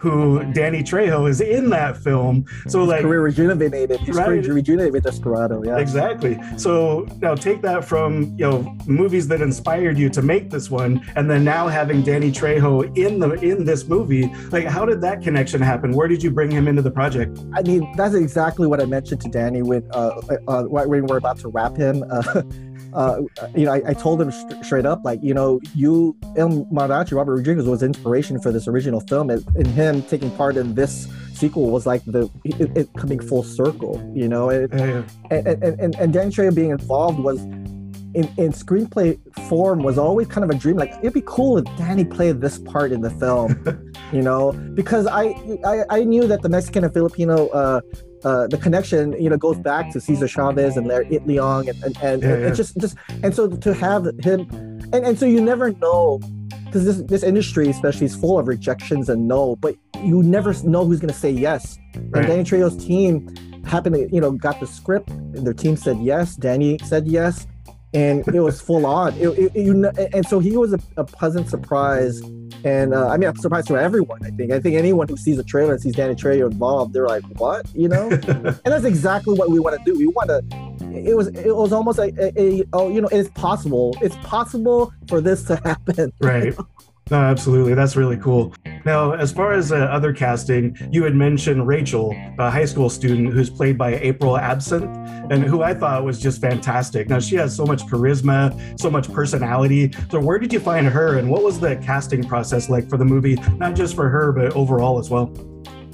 who 0.00 0.44
Danny 0.52 0.82
Trejo 0.82 1.28
is 1.28 1.40
in 1.40 1.70
that 1.70 1.96
film. 1.96 2.44
So 2.68 2.80
His 2.80 2.88
like 2.88 3.02
career 3.02 3.22
rejuvenated. 3.22 4.00
His 4.00 4.16
right? 4.16 4.26
career 4.26 4.52
rejuvenated 4.52 4.92
with 4.92 5.04
Desperado. 5.04 5.62
Yeah. 5.64 5.78
Exactly. 5.78 6.38
So 6.56 7.06
now 7.20 7.34
take 7.34 7.62
that 7.62 7.84
from 7.84 8.34
you 8.38 8.50
know 8.50 8.76
movies 8.86 9.28
that 9.28 9.40
inspired 9.40 9.98
you 9.98 10.08
to 10.10 10.22
make 10.22 10.50
this 10.50 10.70
one, 10.70 11.04
and 11.16 11.30
then 11.30 11.44
now 11.44 11.68
having 11.68 12.02
Danny 12.02 12.30
Trejo 12.30 12.96
in 12.96 13.18
the 13.18 13.32
in 13.34 13.64
this 13.64 13.88
movie. 13.88 14.32
Like, 14.50 14.64
how 14.64 14.84
did 14.84 15.00
that 15.02 15.22
connection 15.22 15.60
happen? 15.60 15.92
Where 15.92 16.08
did 16.08 16.22
you 16.22 16.30
bring 16.30 16.50
him 16.50 16.68
into 16.68 16.82
the 16.82 16.90
project? 16.90 17.38
I 17.54 17.62
mean, 17.62 17.92
that's 17.96 18.14
exactly 18.14 18.66
what 18.66 18.80
I 18.80 18.86
mentioned 18.86 19.20
to 19.22 19.28
Danny 19.28 19.62
when 19.62 19.88
uh, 19.92 20.20
uh, 20.48 20.64
when 20.64 20.88
we 20.88 21.00
were 21.02 21.16
about 21.16 21.38
to 21.40 21.48
wrap 21.48 21.76
him. 21.76 22.04
Uh, 22.10 22.42
uh, 22.94 23.20
you 23.54 23.64
know, 23.66 23.72
I, 23.72 23.82
I 23.88 23.94
told 23.94 24.20
him 24.20 24.30
st- 24.30 24.64
straight 24.64 24.86
up, 24.86 25.04
like, 25.04 25.22
you 25.22 25.34
know, 25.34 25.60
you, 25.74 26.16
El 26.36 26.66
Mariachi, 26.66 27.12
Robert 27.12 27.36
Rodriguez 27.36 27.66
was 27.66 27.82
inspiration 27.82 28.40
for 28.40 28.52
this 28.52 28.66
original 28.68 29.00
film, 29.00 29.30
and, 29.30 29.46
and 29.56 29.66
him 29.66 30.02
taking 30.02 30.30
part 30.32 30.56
in 30.56 30.74
this 30.74 31.08
sequel 31.34 31.70
was 31.70 31.86
like 31.86 32.04
the 32.06 32.30
it, 32.44 32.76
it 32.76 32.92
coming 32.94 33.20
full 33.20 33.42
circle, 33.42 34.02
you 34.14 34.28
know, 34.28 34.50
it, 34.50 34.70
yeah. 34.72 35.02
And, 35.30 35.46
and, 35.46 35.80
and, 35.80 35.94
and 35.96 36.12
Dan 36.12 36.30
Trejo 36.30 36.54
being 36.54 36.70
involved 36.70 37.18
was 37.18 37.40
in, 38.16 38.24
in 38.38 38.52
screenplay 38.52 39.18
form 39.46 39.82
was 39.82 39.98
always 39.98 40.26
kind 40.26 40.42
of 40.42 40.50
a 40.50 40.58
dream. 40.58 40.76
Like 40.76 40.92
it'd 41.00 41.12
be 41.12 41.22
cool 41.26 41.58
if 41.58 41.64
Danny 41.76 42.04
played 42.04 42.40
this 42.40 42.58
part 42.58 42.90
in 42.90 43.02
the 43.02 43.10
film, 43.10 43.94
you 44.12 44.22
know, 44.22 44.52
because 44.74 45.06
I, 45.06 45.34
I 45.64 45.84
I 45.90 46.04
knew 46.04 46.26
that 46.26 46.42
the 46.42 46.48
Mexican 46.48 46.84
and 46.84 46.92
Filipino 46.92 47.48
uh, 47.48 47.82
uh, 48.26 48.48
the 48.48 48.58
connection, 48.58 49.12
you 49.22 49.30
know, 49.30 49.36
goes 49.36 49.58
back 49.58 49.92
to 49.92 50.00
Cesar 50.00 50.26
Chavez 50.26 50.76
and 50.76 50.88
Larry 50.88 51.06
Itliong 51.06 51.68
and 51.68 51.78
and, 51.84 51.96
and, 52.02 52.22
yeah, 52.22 52.28
and 52.30 52.42
yeah. 52.42 52.50
just 52.50 52.76
just 52.76 52.96
and 53.22 53.32
so 53.32 53.48
to 53.48 53.72
have 53.72 54.02
him 54.28 54.40
and, 54.92 54.94
and 55.06 55.16
so 55.16 55.26
you 55.26 55.40
never 55.40 55.70
know 55.84 56.18
because 56.64 56.84
this 56.84 57.02
this 57.02 57.22
industry 57.22 57.68
especially 57.68 58.06
is 58.06 58.16
full 58.16 58.36
of 58.36 58.48
rejections 58.48 59.08
and 59.08 59.28
no, 59.28 59.54
but 59.54 59.76
you 60.02 60.24
never 60.24 60.52
know 60.64 60.84
who's 60.84 60.98
gonna 60.98 61.12
say 61.12 61.30
yes. 61.30 61.78
Right. 61.94 62.24
And 62.24 62.26
Danny 62.26 62.42
Trejo's 62.42 62.84
team 62.84 63.32
happened 63.64 63.94
to, 63.94 64.12
you 64.12 64.20
know, 64.20 64.32
got 64.32 64.58
the 64.58 64.66
script 64.66 65.10
and 65.10 65.46
their 65.46 65.54
team 65.54 65.76
said 65.76 65.98
yes. 66.00 66.34
Danny 66.34 66.78
said 66.84 67.06
yes 67.06 67.46
and 67.94 68.26
it 68.28 68.40
was 68.40 68.60
full 68.60 68.84
on. 68.86 69.14
It, 69.14 69.28
it, 69.38 69.56
you, 69.56 69.86
and 70.12 70.26
so 70.26 70.40
he 70.40 70.56
was 70.56 70.72
a, 70.72 70.80
a 70.96 71.04
pleasant 71.04 71.48
surprise. 71.48 72.20
And 72.64 72.94
uh, 72.94 73.08
I 73.08 73.16
mean, 73.16 73.28
I'm 73.28 73.36
surprised 73.36 73.68
to 73.68 73.76
everyone. 73.76 74.24
I 74.24 74.30
think. 74.30 74.52
I 74.52 74.60
think 74.60 74.76
anyone 74.76 75.08
who 75.08 75.16
sees 75.16 75.38
a 75.38 75.44
trailer 75.44 75.72
and 75.72 75.82
sees 75.82 75.94
Danny 75.94 76.14
Trejo 76.14 76.50
involved, 76.50 76.92
they're 76.92 77.06
like, 77.06 77.22
"What?" 77.38 77.66
You 77.74 77.88
know. 77.88 78.08
and 78.08 78.60
that's 78.64 78.84
exactly 78.84 79.34
what 79.34 79.50
we 79.50 79.60
want 79.60 79.78
to 79.78 79.84
do. 79.84 79.98
We 79.98 80.06
want 80.06 80.30
to. 80.30 80.42
It 80.92 81.16
was. 81.16 81.28
It 81.28 81.54
was 81.54 81.72
almost 81.72 81.98
like 81.98 82.16
a, 82.16 82.32
a, 82.40 82.64
Oh, 82.72 82.88
you 82.88 83.00
know, 83.00 83.08
it's 83.12 83.30
possible. 83.30 83.96
It's 84.00 84.16
possible 84.16 84.92
for 85.08 85.20
this 85.20 85.44
to 85.44 85.56
happen. 85.64 86.12
Right. 86.20 86.54
No, 87.08 87.18
absolutely. 87.18 87.74
That's 87.74 87.94
really 87.94 88.16
cool. 88.16 88.52
Now, 88.84 89.12
as 89.12 89.30
far 89.30 89.52
as 89.52 89.70
uh, 89.70 89.76
other 89.76 90.12
casting, 90.12 90.76
you 90.90 91.04
had 91.04 91.14
mentioned 91.14 91.64
Rachel, 91.64 92.16
a 92.36 92.50
high 92.50 92.64
school 92.64 92.90
student 92.90 93.32
who's 93.32 93.48
played 93.48 93.78
by 93.78 93.94
April 93.98 94.32
Absynth, 94.32 95.30
and 95.30 95.44
who 95.44 95.62
I 95.62 95.72
thought 95.72 96.04
was 96.04 96.20
just 96.20 96.40
fantastic. 96.40 97.08
Now, 97.08 97.20
she 97.20 97.36
has 97.36 97.54
so 97.54 97.64
much 97.64 97.82
charisma, 97.84 98.80
so 98.80 98.90
much 98.90 99.12
personality. 99.12 99.92
So, 100.10 100.18
where 100.18 100.40
did 100.40 100.52
you 100.52 100.58
find 100.58 100.88
her, 100.88 101.16
and 101.16 101.30
what 101.30 101.44
was 101.44 101.60
the 101.60 101.76
casting 101.76 102.24
process 102.24 102.68
like 102.68 102.90
for 102.90 102.96
the 102.96 103.04
movie, 103.04 103.36
not 103.56 103.76
just 103.76 103.94
for 103.94 104.08
her, 104.08 104.32
but 104.32 104.56
overall 104.56 104.98
as 104.98 105.08
well? 105.08 105.32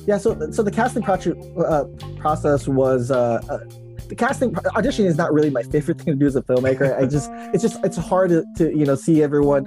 Yeah, 0.06 0.16
so 0.16 0.50
so 0.50 0.62
the 0.62 0.70
casting 0.70 1.02
project, 1.02 1.44
uh, 1.58 1.84
process 2.16 2.66
was. 2.66 3.10
Uh, 3.10 3.42
uh, 3.50 3.58
the 4.08 4.16
casting 4.16 4.54
audition 4.76 5.06
is 5.06 5.16
not 5.16 5.32
really 5.32 5.48
my 5.48 5.62
favorite 5.62 5.98
thing 5.98 6.12
to 6.12 6.14
do 6.14 6.26
as 6.26 6.36
a 6.36 6.42
filmmaker. 6.42 6.98
I 6.98 7.06
just 7.06 7.30
it's 7.54 7.62
just 7.62 7.82
it's 7.82 7.96
hard 7.96 8.28
to, 8.28 8.44
to 8.56 8.76
you 8.76 8.84
know 8.84 8.94
see 8.94 9.22
everyone 9.22 9.66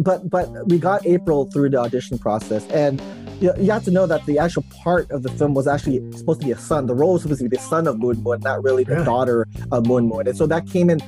but 0.00 0.28
but 0.28 0.68
we 0.68 0.78
got 0.78 1.06
April 1.06 1.50
through 1.50 1.70
the 1.70 1.78
audition 1.78 2.18
process, 2.18 2.66
and 2.70 3.00
you, 3.40 3.52
you 3.58 3.70
have 3.70 3.84
to 3.84 3.90
know 3.90 4.06
that 4.06 4.24
the 4.26 4.38
actual 4.38 4.64
part 4.82 5.10
of 5.10 5.22
the 5.22 5.30
film 5.30 5.54
was 5.54 5.66
actually 5.66 6.00
supposed 6.12 6.40
to 6.40 6.46
be 6.46 6.52
a 6.52 6.58
son. 6.58 6.86
The 6.86 6.94
role 6.94 7.14
was 7.14 7.22
supposed 7.22 7.40
to 7.40 7.48
be 7.48 7.56
the 7.56 7.62
son 7.62 7.86
of 7.86 7.98
Moon 7.98 8.22
Moon, 8.22 8.40
not 8.40 8.62
really 8.62 8.84
the 8.84 9.04
daughter 9.04 9.46
of 9.72 9.86
Moon 9.86 10.08
Moon. 10.08 10.26
And 10.26 10.36
so 10.36 10.46
that 10.46 10.66
came 10.66 10.90
in 10.90 11.00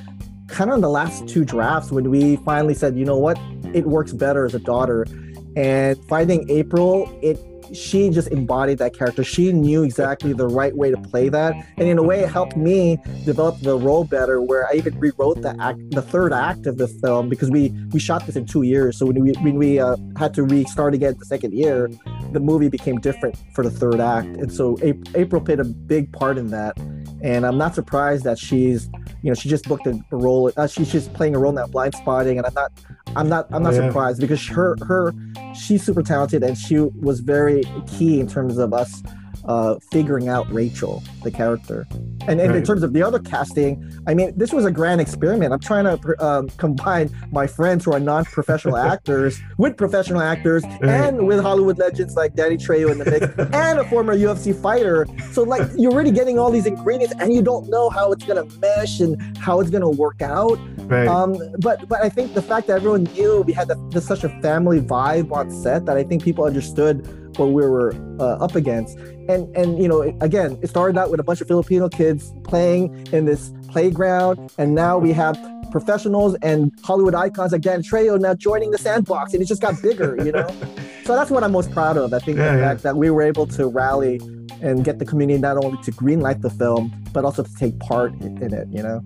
kind 0.47 0.69
of 0.69 0.75
in 0.75 0.81
the 0.81 0.89
last 0.89 1.27
two 1.27 1.45
drafts 1.45 1.91
when 1.91 2.09
we 2.09 2.35
finally 2.37 2.73
said, 2.73 2.95
you 2.97 3.05
know 3.05 3.17
what, 3.17 3.39
it 3.73 3.85
works 3.87 4.13
better 4.13 4.45
as 4.45 4.53
a 4.53 4.59
daughter. 4.59 5.07
And 5.55 5.97
finding 6.05 6.49
April, 6.49 7.09
it 7.21 7.37
she 7.73 8.09
just 8.09 8.29
embodied 8.29 8.77
that 8.79 8.93
character. 8.93 9.23
She 9.23 9.51
knew 9.51 9.83
exactly 9.83 10.33
the 10.33 10.47
right 10.47 10.75
way 10.75 10.91
to 10.91 10.97
play 10.97 11.29
that, 11.29 11.53
and 11.77 11.87
in 11.87 11.97
a 11.97 12.03
way, 12.03 12.21
it 12.21 12.29
helped 12.29 12.55
me 12.55 12.97
develop 13.25 13.59
the 13.61 13.77
role 13.77 14.03
better. 14.03 14.41
Where 14.41 14.67
I 14.67 14.73
even 14.73 14.99
rewrote 14.99 15.41
the 15.41 15.55
act, 15.59 15.79
the 15.91 16.01
third 16.01 16.33
act 16.33 16.67
of 16.67 16.77
the 16.77 16.87
film, 16.87 17.29
because 17.29 17.49
we 17.49 17.69
we 17.91 17.99
shot 17.99 18.25
this 18.25 18.35
in 18.35 18.45
two 18.45 18.63
years. 18.63 18.97
So 18.97 19.05
when 19.05 19.21
we 19.21 19.31
when 19.41 19.55
we 19.55 19.79
uh, 19.79 19.97
had 20.17 20.33
to 20.35 20.43
restart 20.43 20.93
again 20.93 21.15
the 21.17 21.25
second 21.25 21.53
year, 21.53 21.89
the 22.31 22.39
movie 22.39 22.69
became 22.69 22.99
different 22.99 23.37
for 23.53 23.63
the 23.63 23.71
third 23.71 23.99
act, 23.99 24.27
and 24.27 24.51
so 24.51 24.77
April 25.15 25.41
played 25.41 25.59
a 25.59 25.65
big 25.65 26.11
part 26.11 26.37
in 26.37 26.49
that. 26.49 26.77
And 27.23 27.45
I'm 27.45 27.57
not 27.57 27.75
surprised 27.75 28.23
that 28.23 28.39
she's 28.39 28.89
you 29.21 29.29
know, 29.29 29.35
she 29.35 29.49
just 29.49 29.67
booked 29.67 29.87
a 29.87 29.99
role. 30.11 30.51
Uh, 30.57 30.67
she's 30.67 30.91
just 30.91 31.13
playing 31.13 31.35
a 31.35 31.39
role 31.39 31.49
in 31.49 31.55
that 31.55 31.69
Blindspotting, 31.69 32.37
and 32.37 32.45
I'm 32.45 32.53
not, 32.53 32.71
I'm 33.15 33.29
not, 33.29 33.47
I'm 33.51 33.63
not 33.63 33.73
oh, 33.73 33.77
yeah. 33.77 33.87
surprised 33.87 34.19
because 34.19 34.45
her, 34.47 34.75
her, 34.85 35.13
she's 35.53 35.83
super 35.83 36.01
talented, 36.01 36.43
and 36.43 36.57
she 36.57 36.79
was 36.79 37.19
very 37.19 37.63
key 37.87 38.19
in 38.19 38.27
terms 38.27 38.57
of 38.57 38.73
us 38.73 39.03
uh, 39.45 39.75
figuring 39.91 40.27
out 40.27 40.51
Rachel, 40.51 41.03
the 41.23 41.31
character. 41.31 41.85
And, 42.27 42.39
and 42.39 42.49
right. 42.49 42.55
in 42.55 42.63
terms 42.63 42.83
of 42.83 42.93
the 42.93 43.01
other 43.01 43.19
casting, 43.19 43.91
I 44.07 44.13
mean, 44.13 44.37
this 44.37 44.53
was 44.53 44.65
a 44.65 44.71
grand 44.71 45.01
experiment. 45.01 45.53
I'm 45.53 45.59
trying 45.59 45.85
to 45.85 46.25
um, 46.25 46.49
combine 46.57 47.09
my 47.31 47.47
friends 47.47 47.85
who 47.85 47.93
are 47.93 47.99
non-professional 47.99 48.77
actors 48.91 49.39
with 49.57 49.77
professional 49.77 50.21
actors 50.21 50.63
right. 50.63 50.83
and 50.83 51.27
with 51.27 51.41
Hollywood 51.41 51.77
legends 51.77 52.15
like 52.15 52.35
Danny 52.35 52.57
Trejo 52.57 52.91
in 52.91 52.99
the 52.99 53.05
mix 53.05 53.25
and 53.53 53.79
a 53.79 53.83
former 53.85 54.15
UFC 54.15 54.59
fighter. 54.59 55.07
So 55.31 55.43
like 55.43 55.67
you're 55.77 55.91
already 55.91 56.11
getting 56.11 56.37
all 56.37 56.51
these 56.51 56.65
ingredients 56.65 57.15
and 57.19 57.33
you 57.33 57.41
don't 57.41 57.69
know 57.69 57.89
how 57.89 58.11
it's 58.11 58.25
gonna 58.25 58.45
mesh 58.59 58.99
and 58.99 59.37
how 59.37 59.59
it's 59.59 59.69
gonna 59.69 59.89
work 59.89 60.21
out. 60.21 60.59
Right. 60.77 61.07
Um, 61.07 61.37
but 61.59 61.87
but 61.87 62.03
I 62.03 62.09
think 62.09 62.33
the 62.33 62.41
fact 62.41 62.67
that 62.67 62.75
everyone 62.75 63.03
knew 63.15 63.41
we 63.41 63.53
had 63.53 63.67
the, 63.67 63.75
the, 63.91 64.01
such 64.01 64.23
a 64.23 64.29
family 64.41 64.79
vibe 64.79 65.31
on 65.31 65.49
set 65.51 65.85
that 65.85 65.97
I 65.97 66.03
think 66.03 66.23
people 66.23 66.45
understood 66.45 67.07
what 67.41 67.53
we 67.53 67.67
were 67.67 67.93
uh, 68.19 68.43
up 68.43 68.55
against. 68.55 68.97
And 69.29 69.55
and 69.55 69.81
you 69.81 69.87
know, 69.87 70.01
again, 70.21 70.59
it 70.61 70.67
started 70.67 70.97
out 70.97 71.11
with 71.11 71.19
a 71.19 71.23
bunch 71.23 71.41
of 71.41 71.47
Filipino 71.47 71.89
kids 71.89 72.33
playing 72.43 73.07
in 73.11 73.25
this 73.25 73.51
playground, 73.69 74.51
and 74.57 74.75
now 74.75 74.97
we 74.97 75.11
have 75.13 75.37
professionals 75.71 76.35
and 76.41 76.71
Hollywood 76.83 77.15
icons 77.15 77.53
like 77.53 77.61
Dan 77.61 77.81
Trejo 77.81 78.19
now 78.19 78.33
joining 78.33 78.71
the 78.71 78.77
sandbox, 78.77 79.33
and 79.33 79.41
it 79.41 79.45
just 79.45 79.61
got 79.61 79.81
bigger, 79.81 80.17
you 80.23 80.31
know. 80.31 80.47
so 81.05 81.15
that's 81.15 81.31
what 81.31 81.43
I'm 81.43 81.51
most 81.51 81.71
proud 81.71 81.97
of. 81.97 82.13
I 82.13 82.19
think 82.19 82.37
yeah, 82.37 82.51
the 82.51 82.57
yeah. 82.59 82.69
fact 82.69 82.83
that 82.83 82.97
we 82.97 83.09
were 83.09 83.21
able 83.21 83.47
to 83.47 83.67
rally 83.67 84.19
and 84.61 84.83
get 84.83 84.99
the 84.99 85.05
community 85.05 85.39
not 85.39 85.57
only 85.63 85.81
to 85.83 85.91
greenlight 85.91 86.41
the 86.41 86.49
film, 86.49 86.93
but 87.13 87.25
also 87.25 87.43
to 87.43 87.55
take 87.55 87.79
part 87.79 88.13
in 88.21 88.53
it, 88.53 88.67
you 88.69 88.83
know. 88.83 89.03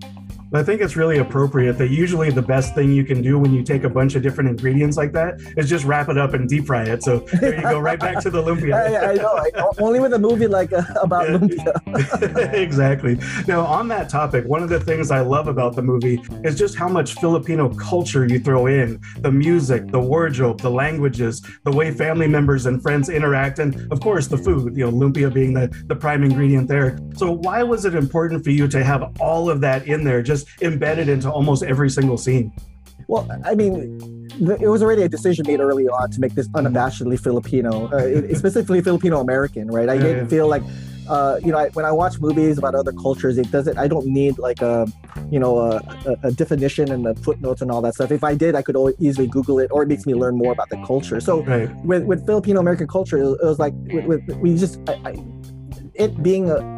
I 0.52 0.62
think 0.62 0.80
it's 0.80 0.96
really 0.96 1.18
appropriate 1.18 1.76
that 1.78 1.90
usually 1.90 2.30
the 2.30 2.42
best 2.42 2.74
thing 2.74 2.92
you 2.92 3.04
can 3.04 3.20
do 3.20 3.38
when 3.38 3.52
you 3.52 3.62
take 3.62 3.82
a 3.84 3.90
bunch 3.90 4.14
of 4.14 4.22
different 4.22 4.48
ingredients 4.50 4.96
like 4.96 5.12
that 5.12 5.40
is 5.56 5.68
just 5.68 5.84
wrap 5.84 6.08
it 6.08 6.16
up 6.16 6.34
and 6.34 6.48
deep 6.48 6.66
fry 6.66 6.84
it. 6.84 7.02
So 7.02 7.18
there 7.40 7.56
you 7.56 7.62
go, 7.62 7.80
right 7.80 7.98
back 7.98 8.20
to 8.20 8.30
the 8.30 8.42
lumpia. 8.42 8.74
I, 8.74 9.12
I 9.12 9.14
know. 9.14 9.72
Only 9.78 9.98
with 9.98 10.12
a 10.12 10.18
movie 10.18 10.46
like 10.46 10.72
uh, 10.72 10.82
about 11.02 11.26
lumpia. 11.26 12.54
exactly. 12.54 13.18
Now, 13.48 13.64
on 13.66 13.88
that 13.88 14.08
topic, 14.08 14.44
one 14.44 14.62
of 14.62 14.68
the 14.68 14.78
things 14.78 15.10
I 15.10 15.20
love 15.20 15.48
about 15.48 15.74
the 15.74 15.82
movie 15.82 16.22
is 16.44 16.56
just 16.56 16.76
how 16.76 16.88
much 16.88 17.14
Filipino 17.14 17.68
culture 17.74 18.24
you 18.24 18.38
throw 18.38 18.66
in 18.66 19.00
the 19.18 19.32
music, 19.32 19.88
the 19.88 20.00
wardrobe, 20.00 20.60
the 20.60 20.70
languages, 20.70 21.42
the 21.64 21.72
way 21.72 21.90
family 21.90 22.28
members 22.28 22.66
and 22.66 22.80
friends 22.80 23.08
interact, 23.08 23.58
and 23.58 23.90
of 23.90 24.00
course, 24.00 24.28
the 24.28 24.38
food, 24.38 24.76
you 24.76 24.88
know, 24.88 24.92
lumpia 24.92 25.32
being 25.32 25.54
the, 25.54 25.74
the 25.86 25.96
prime 25.96 26.22
ingredient 26.22 26.68
there. 26.68 26.98
So, 27.16 27.32
why 27.32 27.62
was 27.62 27.84
it 27.84 27.94
important 27.94 28.44
for 28.44 28.50
you 28.50 28.68
to 28.68 28.84
have 28.84 29.12
all 29.20 29.50
of 29.50 29.60
that 29.62 29.86
in 29.86 30.04
there? 30.04 30.22
Just 30.22 30.35
just 30.36 30.62
embedded 30.62 31.08
into 31.08 31.30
almost 31.30 31.62
every 31.62 31.90
single 31.90 32.18
scene. 32.18 32.52
Well, 33.08 33.28
I 33.44 33.54
mean, 33.54 34.28
it 34.40 34.68
was 34.68 34.82
already 34.82 35.02
a 35.02 35.08
decision 35.08 35.44
made 35.46 35.60
early 35.60 35.86
on 35.88 36.10
to 36.10 36.20
make 36.20 36.34
this 36.34 36.48
unabashedly 36.48 37.20
Filipino, 37.20 37.86
uh, 37.88 38.34
specifically 38.34 38.82
Filipino 38.82 39.20
American, 39.20 39.70
right? 39.70 39.88
I 39.88 39.94
yeah, 39.94 40.02
didn't 40.02 40.24
yeah. 40.24 40.28
feel 40.28 40.48
like, 40.48 40.62
uh, 41.08 41.38
you 41.44 41.52
know, 41.52 41.58
I, 41.58 41.68
when 41.68 41.84
I 41.84 41.92
watch 41.92 42.18
movies 42.18 42.58
about 42.58 42.74
other 42.74 42.92
cultures, 42.92 43.38
it 43.38 43.48
doesn't. 43.52 43.78
I 43.78 43.86
don't 43.86 44.06
need 44.06 44.38
like 44.38 44.60
a, 44.60 44.88
you 45.30 45.38
know, 45.38 45.58
a, 45.58 46.16
a, 46.24 46.32
definition 46.32 46.90
and 46.90 47.06
the 47.06 47.14
footnotes 47.14 47.62
and 47.62 47.70
all 47.70 47.80
that 47.82 47.94
stuff. 47.94 48.10
If 48.10 48.24
I 48.24 48.34
did, 48.34 48.56
I 48.56 48.62
could 48.62 48.76
easily 48.98 49.28
Google 49.28 49.60
it, 49.60 49.70
or 49.70 49.84
it 49.84 49.88
makes 49.88 50.04
me 50.04 50.14
learn 50.14 50.36
more 50.36 50.52
about 50.52 50.68
the 50.70 50.82
culture. 50.84 51.20
So 51.20 51.44
right. 51.44 51.72
with 51.84 52.02
with 52.04 52.26
Filipino 52.26 52.58
American 52.58 52.88
culture, 52.88 53.18
it 53.18 53.38
was, 53.40 53.60
like 53.60 53.74
with, 53.92 54.06
with, 54.06 54.36
we 54.38 54.56
just 54.56 54.80
I, 54.88 54.94
I, 55.10 55.24
it 55.94 56.20
being 56.24 56.50
a 56.50 56.75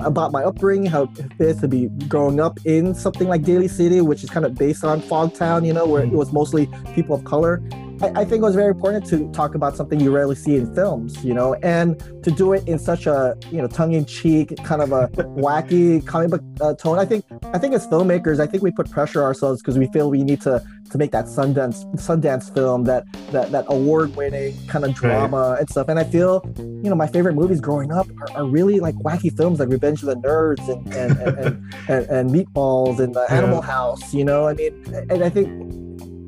about 0.00 0.32
my 0.32 0.44
upbringing, 0.44 0.86
how 0.86 1.04
it 1.04 1.40
is 1.40 1.60
to 1.60 1.68
be 1.68 1.88
growing 2.08 2.40
up 2.40 2.58
in 2.64 2.94
something 2.94 3.28
like 3.28 3.42
Daly 3.42 3.68
City, 3.68 4.00
which 4.00 4.22
is 4.22 4.30
kind 4.30 4.46
of 4.46 4.54
based 4.54 4.84
on 4.84 5.00
Fogtown, 5.00 5.66
you 5.66 5.72
know, 5.72 5.86
where 5.86 6.02
it 6.02 6.08
hmm. 6.08 6.16
was 6.16 6.32
mostly 6.32 6.68
people 6.94 7.16
of 7.16 7.24
color. 7.24 7.62
I, 8.02 8.22
I, 8.22 8.24
think 8.24 8.42
it 8.42 8.44
was 8.44 8.56
very 8.56 8.70
important 8.70 9.06
to 9.06 9.30
talk 9.32 9.54
about 9.54 9.76
something 9.76 10.00
you 10.00 10.10
rarely 10.10 10.34
see 10.34 10.56
in 10.56 10.74
films, 10.74 11.24
you 11.24 11.32
know, 11.32 11.54
and 11.62 11.98
to 12.24 12.30
do 12.32 12.52
it 12.52 12.66
in 12.66 12.78
such 12.78 13.06
a 13.06 13.36
you 13.50 13.58
know 13.58 13.68
tongue-in-cheek, 13.68 14.56
kind 14.64 14.82
of 14.82 14.90
a 14.92 15.08
wacky 15.38 16.04
comic 16.04 16.30
book 16.30 16.42
uh, 16.60 16.74
tone. 16.74 16.98
I 16.98 17.04
think 17.04 17.24
I 17.54 17.58
think 17.58 17.74
as 17.74 17.86
filmmakers, 17.86 18.40
I 18.40 18.46
think 18.46 18.62
we 18.62 18.72
put 18.72 18.90
pressure 18.90 19.22
ourselves 19.22 19.62
because 19.62 19.78
we 19.78 19.86
feel 19.88 20.10
we 20.10 20.24
need 20.24 20.40
to 20.42 20.62
to 20.90 20.98
make 20.98 21.12
that 21.12 21.26
Sundance 21.26 21.84
Sundance 21.94 22.52
film, 22.52 22.84
that 22.84 23.04
that 23.30 23.52
that 23.52 23.66
award-winning 23.68 24.54
kind 24.66 24.84
of 24.84 24.94
drama 24.94 25.50
right. 25.50 25.60
and 25.60 25.70
stuff. 25.70 25.88
And 25.88 25.98
I 25.98 26.04
feel, 26.04 26.42
you 26.58 26.90
know, 26.90 26.96
my 26.96 27.06
favorite 27.06 27.34
movies 27.34 27.60
growing 27.60 27.92
up 27.92 28.08
are, 28.20 28.38
are 28.38 28.44
really 28.44 28.80
like 28.80 28.96
wacky 28.96 29.34
films 29.36 29.60
like 29.60 29.68
Revenge 29.68 30.02
of 30.02 30.08
the 30.08 30.16
Nerds 30.16 30.68
and 30.68 30.92
and 30.92 31.18
and, 31.18 31.38
and, 31.38 31.74
and, 31.88 32.06
and 32.06 32.30
Meatballs 32.30 32.98
and 32.98 33.14
the 33.14 33.26
yeah. 33.28 33.36
Animal 33.36 33.62
House. 33.62 34.12
You 34.12 34.24
know, 34.24 34.48
I 34.48 34.54
mean, 34.54 34.84
and 35.08 35.22
I 35.22 35.28
think 35.28 35.48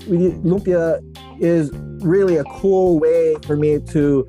we 0.07 0.31
Lumpia 0.43 1.01
is 1.45 1.71
really 2.01 2.37
a 2.37 2.45
cool 2.45 2.99
way 2.99 3.37
for 3.47 3.57
me 3.57 3.79
to 3.91 4.27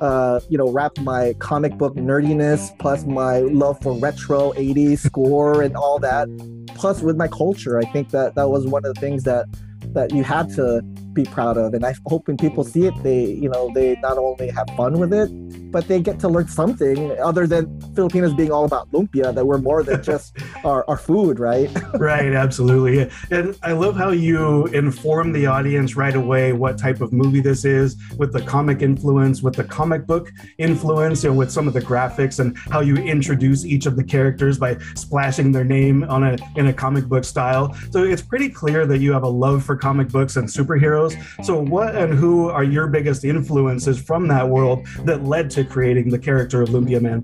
uh, 0.00 0.40
you 0.48 0.56
know, 0.56 0.70
wrap 0.70 0.96
my 0.98 1.34
comic 1.40 1.76
book 1.76 1.94
nerdiness 1.96 2.76
plus 2.78 3.04
my 3.04 3.38
love 3.40 3.80
for 3.82 3.98
retro 3.98 4.52
80s 4.52 4.98
score 5.06 5.62
and 5.62 5.76
all 5.76 5.98
that, 5.98 6.28
plus 6.74 7.02
with 7.02 7.16
my 7.16 7.28
culture. 7.28 7.78
I 7.78 7.84
think 7.86 8.10
that 8.10 8.34
that 8.36 8.48
was 8.48 8.66
one 8.66 8.84
of 8.84 8.94
the 8.94 9.00
things 9.00 9.24
that 9.24 9.46
that 9.94 10.12
you 10.12 10.22
had 10.22 10.50
to 10.50 10.82
be 11.18 11.30
proud 11.30 11.56
of. 11.56 11.74
And 11.74 11.84
I 11.84 11.94
hope 12.06 12.28
when 12.28 12.36
people 12.36 12.62
see 12.64 12.86
it, 12.86 12.94
they, 13.02 13.24
you 13.24 13.48
know, 13.48 13.70
they 13.74 13.96
not 13.96 14.18
only 14.18 14.48
have 14.50 14.68
fun 14.76 14.98
with 14.98 15.12
it, 15.12 15.28
but 15.72 15.88
they 15.88 16.00
get 16.00 16.18
to 16.20 16.28
learn 16.28 16.48
something 16.48 16.98
other 17.20 17.46
than 17.46 17.64
Filipinos 17.94 18.34
being 18.34 18.52
all 18.52 18.64
about 18.64 18.90
lumpia, 18.92 19.34
that 19.34 19.44
we're 19.44 19.58
more 19.58 19.82
than 19.82 20.02
just 20.02 20.36
our, 20.64 20.84
our 20.88 20.96
food, 20.96 21.38
right? 21.38 21.70
right, 21.94 22.32
absolutely. 22.32 23.10
And 23.30 23.58
I 23.62 23.72
love 23.72 23.96
how 23.96 24.10
you 24.10 24.66
inform 24.66 25.32
the 25.32 25.46
audience 25.46 25.96
right 25.96 26.14
away 26.14 26.52
what 26.52 26.78
type 26.78 27.00
of 27.00 27.12
movie 27.12 27.40
this 27.40 27.64
is 27.64 27.96
with 28.16 28.32
the 28.32 28.42
comic 28.42 28.80
influence, 28.82 29.42
with 29.42 29.56
the 29.56 29.64
comic 29.64 30.06
book 30.06 30.30
influence, 30.58 31.24
you 31.24 31.30
know, 31.30 31.36
with 31.36 31.50
some 31.50 31.66
of 31.66 31.74
the 31.74 31.80
graphics 31.80 32.38
and 32.38 32.56
how 32.56 32.80
you 32.80 32.96
introduce 32.96 33.64
each 33.64 33.86
of 33.86 33.96
the 33.96 34.04
characters 34.04 34.58
by 34.58 34.78
splashing 34.94 35.52
their 35.52 35.64
name 35.64 36.04
on 36.04 36.22
a 36.24 36.36
in 36.56 36.68
a 36.68 36.72
comic 36.72 37.06
book 37.06 37.24
style. 37.24 37.74
So 37.90 38.04
it's 38.04 38.22
pretty 38.22 38.48
clear 38.48 38.86
that 38.86 38.98
you 38.98 39.12
have 39.12 39.24
a 39.24 39.28
love 39.28 39.64
for 39.64 39.76
comic 39.76 40.08
books 40.08 40.36
and 40.36 40.48
superheroes. 40.48 41.07
So 41.42 41.60
what 41.60 41.94
and 41.94 42.14
who 42.14 42.48
are 42.48 42.64
your 42.64 42.86
biggest 42.88 43.24
influences 43.24 44.00
from 44.00 44.28
that 44.28 44.48
world 44.48 44.86
that 45.04 45.24
led 45.24 45.50
to 45.50 45.64
creating 45.64 46.10
the 46.10 46.18
character 46.18 46.62
of 46.62 46.70
Lumpia 46.70 47.00
Man? 47.00 47.22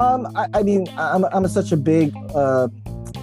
Um, 0.00 0.28
I, 0.36 0.46
I 0.54 0.62
mean, 0.62 0.86
I'm, 0.96 1.24
I'm 1.24 1.46
such 1.48 1.72
a 1.72 1.76
big 1.76 2.14
uh, 2.34 2.68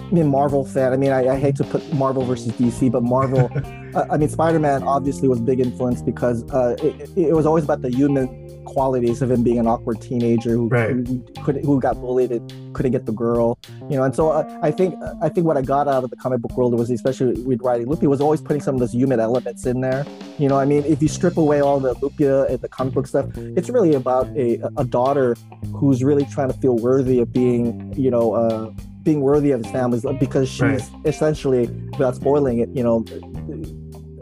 I 0.06 0.10
mean, 0.10 0.28
Marvel 0.28 0.64
fan. 0.64 0.92
I 0.92 0.96
mean, 0.96 1.10
I, 1.10 1.34
I, 1.34 1.38
hate 1.38 1.56
to 1.56 1.64
put 1.64 1.92
Marvel 1.92 2.24
versus 2.24 2.52
DC, 2.52 2.92
but 2.92 3.02
Marvel. 3.02 3.50
uh, 3.94 4.06
I 4.08 4.16
mean, 4.16 4.28
Spider 4.28 4.60
Man 4.60 4.84
obviously 4.84 5.26
was 5.26 5.40
big 5.40 5.58
influence 5.58 6.00
because 6.00 6.48
uh, 6.52 6.76
it, 6.80 7.10
it, 7.16 7.34
was 7.34 7.44
always 7.44 7.64
about 7.64 7.82
the 7.82 7.90
human 7.90 8.64
qualities 8.64 9.20
of 9.20 9.32
him 9.32 9.42
being 9.42 9.58
an 9.58 9.66
awkward 9.66 10.00
teenager 10.00 10.50
who, 10.50 10.68
right. 10.68 10.90
who, 10.90 11.24
could, 11.42 11.64
who 11.64 11.80
got 11.80 11.96
bullied 11.96 12.30
couldn't 12.76 12.92
get 12.92 13.06
the 13.06 13.12
girl, 13.12 13.58
you 13.90 13.96
know. 13.96 14.04
And 14.04 14.14
so 14.14 14.30
uh, 14.30 14.58
I 14.62 14.70
think 14.70 14.94
I 15.22 15.28
think 15.28 15.46
what 15.46 15.56
I 15.56 15.62
got 15.62 15.88
out 15.88 16.04
of 16.04 16.10
the 16.10 16.16
comic 16.16 16.40
book 16.40 16.56
world 16.56 16.74
was 16.78 16.90
especially 16.90 17.42
with 17.42 17.62
writing 17.62 17.86
Lumpia 17.86 18.08
was 18.08 18.20
always 18.20 18.40
putting 18.40 18.60
some 18.60 18.74
of 18.76 18.80
those 18.80 18.92
human 18.92 19.18
elements 19.18 19.64
in 19.64 19.80
there. 19.80 20.06
You 20.38 20.48
know, 20.48 20.58
I 20.58 20.66
mean, 20.66 20.84
if 20.84 21.00
you 21.02 21.08
strip 21.08 21.36
away 21.38 21.60
all 21.60 21.80
the 21.80 21.94
Lumpia 21.94 22.48
and 22.50 22.60
the 22.60 22.68
comic 22.68 22.94
book 22.94 23.06
stuff, 23.06 23.26
it's 23.58 23.70
really 23.70 23.94
about 23.94 24.26
a 24.36 24.60
a 24.76 24.84
daughter 24.84 25.36
who's 25.74 26.04
really 26.04 26.26
trying 26.26 26.50
to 26.52 26.58
feel 26.58 26.76
worthy 26.76 27.18
of 27.20 27.32
being, 27.32 27.92
you 27.96 28.10
know. 28.10 28.34
Uh, 28.34 28.70
being 29.06 29.20
worthy 29.20 29.52
of 29.52 29.62
his 29.62 29.70
family 29.70 30.00
because 30.18 30.48
she's 30.48 30.60
right. 30.60 30.82
essentially, 31.04 31.68
without 31.92 32.16
spoiling 32.16 32.58
it, 32.58 32.68
you 32.70 32.82
know, 32.82 33.04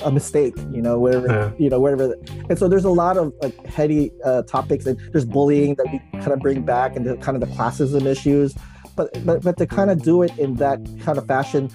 a 0.04 0.10
mistake, 0.10 0.54
you 0.70 0.82
know, 0.82 0.98
whatever, 0.98 1.26
yeah. 1.26 1.50
you 1.58 1.70
know, 1.70 1.80
whatever. 1.80 2.14
And 2.48 2.58
so 2.58 2.68
there's 2.68 2.84
a 2.84 2.90
lot 2.90 3.16
of 3.16 3.32
like 3.42 3.66
heady 3.66 4.10
uh, 4.24 4.42
topics, 4.42 4.86
and 4.86 4.98
there's 5.12 5.24
bullying 5.24 5.74
that 5.76 5.86
we 5.90 5.98
kind 6.20 6.32
of 6.32 6.40
bring 6.40 6.62
back, 6.62 6.96
and 6.96 7.06
the 7.06 7.16
kind 7.16 7.40
of 7.40 7.48
the 7.48 7.54
classism 7.56 8.06
issues. 8.06 8.54
But 8.96 9.24
but 9.24 9.42
but 9.42 9.56
to 9.56 9.66
kind 9.66 9.90
of 9.90 10.02
do 10.02 10.22
it 10.22 10.36
in 10.38 10.54
that 10.56 10.78
kind 11.00 11.18
of 11.18 11.26
fashion 11.26 11.68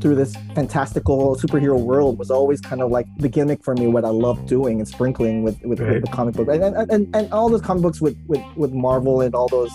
through 0.00 0.16
this 0.16 0.34
fantastical 0.54 1.36
superhero 1.36 1.78
world 1.78 2.18
was 2.18 2.30
always 2.30 2.60
kind 2.60 2.82
of 2.82 2.90
like 2.90 3.06
the 3.18 3.28
gimmick 3.28 3.62
for 3.62 3.74
me. 3.74 3.86
What 3.86 4.04
I 4.04 4.08
love 4.08 4.46
doing 4.46 4.78
and 4.78 4.88
sprinkling 4.88 5.42
with 5.42 5.60
with, 5.62 5.80
right. 5.80 5.94
with 5.94 6.04
the 6.04 6.10
comic 6.10 6.34
book, 6.34 6.48
and, 6.48 6.62
and 6.62 6.90
and 6.90 7.16
and 7.16 7.32
all 7.32 7.48
those 7.48 7.62
comic 7.62 7.82
books 7.82 8.00
with 8.00 8.16
with 8.26 8.42
with 8.56 8.72
Marvel 8.72 9.20
and 9.20 9.34
all 9.34 9.48
those 9.48 9.72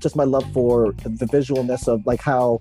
just 0.00 0.16
my 0.16 0.24
love 0.24 0.50
for 0.52 0.92
the 1.02 1.26
visualness 1.26 1.86
of 1.86 2.04
like 2.06 2.22
how 2.22 2.60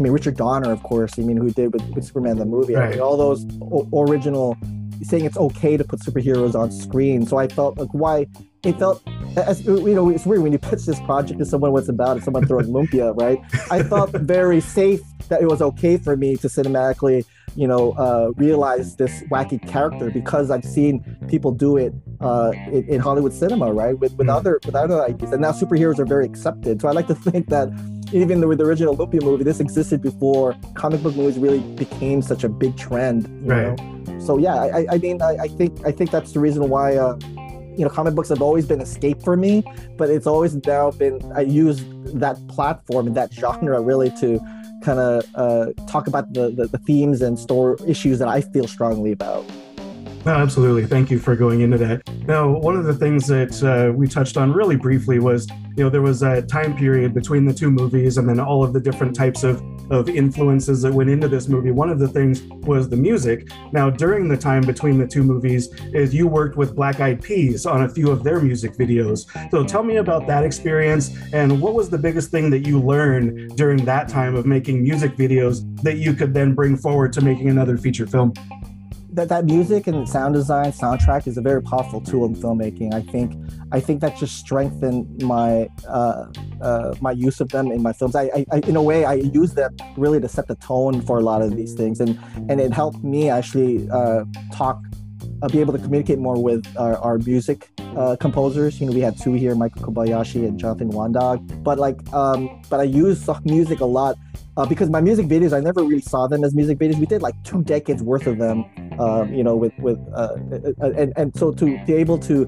I 0.00 0.02
mean, 0.02 0.12
Richard 0.12 0.38
Donner, 0.38 0.72
of 0.72 0.82
course. 0.82 1.18
I 1.18 1.22
mean, 1.22 1.36
who 1.36 1.50
did 1.50 1.74
with, 1.74 1.86
with 1.90 2.06
Superman 2.06 2.38
the 2.38 2.46
movie. 2.46 2.74
Right. 2.74 2.86
I 2.86 2.90
mean, 2.92 3.00
all 3.00 3.18
those 3.18 3.44
o- 3.60 3.86
original 3.92 4.56
saying 5.02 5.26
it's 5.26 5.36
okay 5.36 5.76
to 5.76 5.84
put 5.84 6.00
superheroes 6.00 6.54
on 6.54 6.72
screen. 6.72 7.26
So 7.26 7.36
I 7.36 7.48
felt 7.48 7.76
like 7.76 7.90
why 7.92 8.26
it 8.64 8.78
felt 8.78 9.02
as 9.36 9.64
you 9.64 9.94
know 9.94 10.08
it's 10.08 10.24
weird 10.24 10.42
when 10.42 10.52
you 10.52 10.58
pitch 10.58 10.84
this 10.86 11.00
project 11.00 11.38
to 11.38 11.44
someone 11.44 11.72
what's 11.72 11.90
about 11.90 12.16
it, 12.16 12.24
someone 12.24 12.46
throwing 12.46 12.68
lumpia, 12.68 13.14
right? 13.20 13.38
I 13.70 13.82
felt 13.92 14.12
very 14.12 14.60
safe 14.60 15.02
that 15.28 15.42
it 15.42 15.48
was 15.48 15.60
okay 15.60 15.98
for 15.98 16.16
me 16.16 16.36
to 16.38 16.48
cinematically 16.48 17.26
you 17.56 17.66
know, 17.66 17.92
uh, 17.92 18.30
realize 18.36 18.96
this 18.96 19.22
wacky 19.24 19.60
character 19.68 20.10
because 20.10 20.50
I've 20.50 20.64
seen 20.64 21.16
people 21.28 21.52
do 21.52 21.76
it 21.76 21.92
uh, 22.20 22.52
in, 22.68 22.88
in, 22.88 23.00
Hollywood 23.00 23.32
cinema, 23.32 23.72
right? 23.72 23.98
With 23.98 24.14
with 24.14 24.28
mm. 24.28 24.36
other 24.36 24.60
with 24.64 24.74
other 24.74 25.02
ideas, 25.02 25.32
and 25.32 25.42
now 25.42 25.52
superheroes 25.52 25.98
are 25.98 26.04
very 26.04 26.24
accepted. 26.24 26.80
So 26.80 26.88
I 26.88 26.92
like 26.92 27.06
to 27.08 27.14
think 27.14 27.48
that 27.48 27.68
even 28.12 28.46
with 28.48 28.58
the 28.58 28.64
original 28.64 28.96
Lumpia 28.96 29.22
movie, 29.22 29.44
this 29.44 29.60
existed 29.60 30.02
before 30.02 30.56
comic 30.74 31.02
book 31.02 31.14
movies 31.16 31.38
really 31.38 31.60
became 31.76 32.22
such 32.22 32.44
a 32.44 32.48
big 32.48 32.76
trend. 32.76 33.28
You 33.44 33.50
right. 33.50 33.78
know? 33.78 34.18
So 34.18 34.38
yeah, 34.38 34.54
I, 34.54 34.86
I 34.90 34.98
mean, 34.98 35.22
I, 35.22 35.36
I, 35.42 35.48
think 35.48 35.86
I 35.86 35.92
think 35.92 36.10
that's 36.10 36.32
the 36.32 36.40
reason 36.40 36.68
why. 36.68 36.96
Uh, 36.96 37.18
you 37.76 37.84
know, 37.84 37.90
comic 37.90 38.14
books 38.14 38.28
have 38.28 38.42
always 38.42 38.66
been 38.66 38.80
escape 38.80 39.22
for 39.22 39.36
me, 39.36 39.62
but 39.96 40.10
it's 40.10 40.26
always 40.26 40.54
now 40.66 40.90
been 40.90 41.18
I 41.32 41.42
use 41.42 41.82
that 42.12 42.36
platform 42.48 43.06
and 43.06 43.16
that 43.16 43.32
genre 43.32 43.80
really 43.80 44.10
to 44.20 44.38
kind 44.82 44.98
of 44.98 45.24
uh, 45.34 45.72
talk 45.86 46.06
about 46.06 46.32
the, 46.32 46.50
the, 46.50 46.66
the 46.66 46.78
themes 46.78 47.22
and 47.22 47.38
store 47.38 47.78
issues 47.86 48.18
that 48.18 48.28
I 48.28 48.40
feel 48.40 48.66
strongly 48.66 49.12
about. 49.12 49.44
No, 50.26 50.34
absolutely. 50.34 50.86
Thank 50.86 51.10
you 51.10 51.18
for 51.18 51.34
going 51.34 51.62
into 51.62 51.78
that. 51.78 52.02
Now, 52.26 52.50
one 52.50 52.76
of 52.76 52.84
the 52.84 52.92
things 52.92 53.26
that 53.28 53.62
uh, 53.62 53.90
we 53.92 54.06
touched 54.06 54.36
on 54.36 54.52
really 54.52 54.76
briefly 54.76 55.18
was, 55.18 55.48
you 55.76 55.84
know, 55.84 55.88
there 55.88 56.02
was 56.02 56.22
a 56.22 56.42
time 56.42 56.76
period 56.76 57.14
between 57.14 57.46
the 57.46 57.54
two 57.54 57.70
movies 57.70 58.18
and 58.18 58.28
then 58.28 58.38
all 58.38 58.62
of 58.62 58.74
the 58.74 58.80
different 58.80 59.16
types 59.16 59.44
of, 59.44 59.62
of 59.90 60.10
influences 60.10 60.82
that 60.82 60.92
went 60.92 61.08
into 61.08 61.26
this 61.26 61.48
movie. 61.48 61.70
One 61.70 61.88
of 61.88 61.98
the 61.98 62.06
things 62.06 62.42
was 62.66 62.86
the 62.86 62.96
music. 62.96 63.50
Now, 63.72 63.88
during 63.88 64.28
the 64.28 64.36
time 64.36 64.62
between 64.62 64.98
the 64.98 65.06
two 65.06 65.22
movies, 65.22 65.68
is 65.94 66.14
you 66.14 66.26
worked 66.26 66.56
with 66.56 66.76
Black 66.76 67.00
Eyed 67.00 67.22
Peas 67.22 67.64
on 67.64 67.84
a 67.84 67.88
few 67.88 68.10
of 68.10 68.22
their 68.22 68.40
music 68.40 68.74
videos. 68.74 69.26
So 69.50 69.64
tell 69.64 69.82
me 69.82 69.96
about 69.96 70.26
that 70.26 70.44
experience 70.44 71.16
and 71.32 71.62
what 71.62 71.72
was 71.72 71.88
the 71.88 71.98
biggest 71.98 72.30
thing 72.30 72.50
that 72.50 72.66
you 72.66 72.78
learned 72.78 73.56
during 73.56 73.86
that 73.86 74.08
time 74.08 74.34
of 74.34 74.44
making 74.44 74.82
music 74.82 75.16
videos 75.16 75.64
that 75.82 75.96
you 75.96 76.12
could 76.12 76.34
then 76.34 76.54
bring 76.54 76.76
forward 76.76 77.10
to 77.14 77.22
making 77.22 77.48
another 77.48 77.78
feature 77.78 78.06
film? 78.06 78.34
That, 79.12 79.28
that 79.28 79.44
music 79.44 79.86
and 79.86 80.08
sound 80.08 80.34
design 80.34 80.72
soundtrack 80.72 81.26
is 81.26 81.36
a 81.36 81.40
very 81.40 81.62
powerful 81.62 82.00
tool 82.00 82.24
in 82.24 82.34
filmmaking 82.34 82.94
i 82.94 83.00
think 83.00 83.34
i 83.72 83.80
think 83.80 84.00
that 84.00 84.16
just 84.16 84.36
strengthened 84.36 85.22
my 85.22 85.68
uh, 85.88 86.26
uh, 86.60 86.94
my 87.00 87.12
use 87.12 87.40
of 87.40 87.48
them 87.48 87.70
in 87.70 87.82
my 87.82 87.92
films 87.92 88.14
I, 88.14 88.44
I, 88.52 88.58
in 88.66 88.76
a 88.76 88.82
way 88.82 89.04
i 89.04 89.14
use 89.14 89.54
them 89.54 89.76
really 89.96 90.20
to 90.20 90.28
set 90.28 90.48
the 90.48 90.56
tone 90.56 91.02
for 91.02 91.18
a 91.18 91.22
lot 91.22 91.42
of 91.42 91.56
these 91.56 91.74
things 91.74 92.00
and 92.00 92.18
and 92.48 92.60
it 92.60 92.72
helped 92.72 93.02
me 93.02 93.30
actually 93.30 93.88
uh, 93.90 94.24
talk 94.52 94.80
uh, 95.42 95.48
be 95.48 95.60
able 95.60 95.72
to 95.72 95.78
communicate 95.78 96.18
more 96.18 96.40
with 96.40 96.66
our, 96.76 96.98
our 96.98 97.18
music 97.18 97.70
uh, 97.96 98.16
composers. 98.20 98.78
You 98.80 98.86
know, 98.86 98.92
we 98.92 99.00
had 99.00 99.18
two 99.18 99.32
here, 99.32 99.54
Michael 99.54 99.82
Kobayashi 99.82 100.46
and 100.46 100.58
Jonathan 100.58 100.90
Wandog. 100.90 101.62
But 101.62 101.78
like, 101.78 101.96
um, 102.12 102.62
but 102.68 102.80
I 102.80 102.84
use 102.84 103.28
music 103.44 103.80
a 103.80 103.86
lot 103.86 104.16
uh, 104.60 104.66
because 104.66 104.90
my 104.90 105.00
music 105.00 105.26
videos, 105.26 105.56
I 105.56 105.60
never 105.60 105.82
really 105.82 106.02
saw 106.02 106.26
them 106.26 106.44
as 106.44 106.54
music 106.54 106.76
videos. 106.78 106.98
We 106.98 107.06
did 107.06 107.22
like 107.22 107.34
two 107.44 107.62
decades 107.62 108.02
worth 108.02 108.26
of 108.26 108.36
them, 108.36 108.66
um, 109.00 109.32
you 109.32 109.42
know, 109.42 109.56
with 109.56 109.72
with 109.78 109.98
uh, 110.14 110.36
uh, 110.52 110.72
uh 110.82 110.90
and 110.90 111.14
and 111.16 111.34
so 111.34 111.50
to 111.52 111.82
be 111.86 111.94
able 111.94 112.18
to 112.18 112.46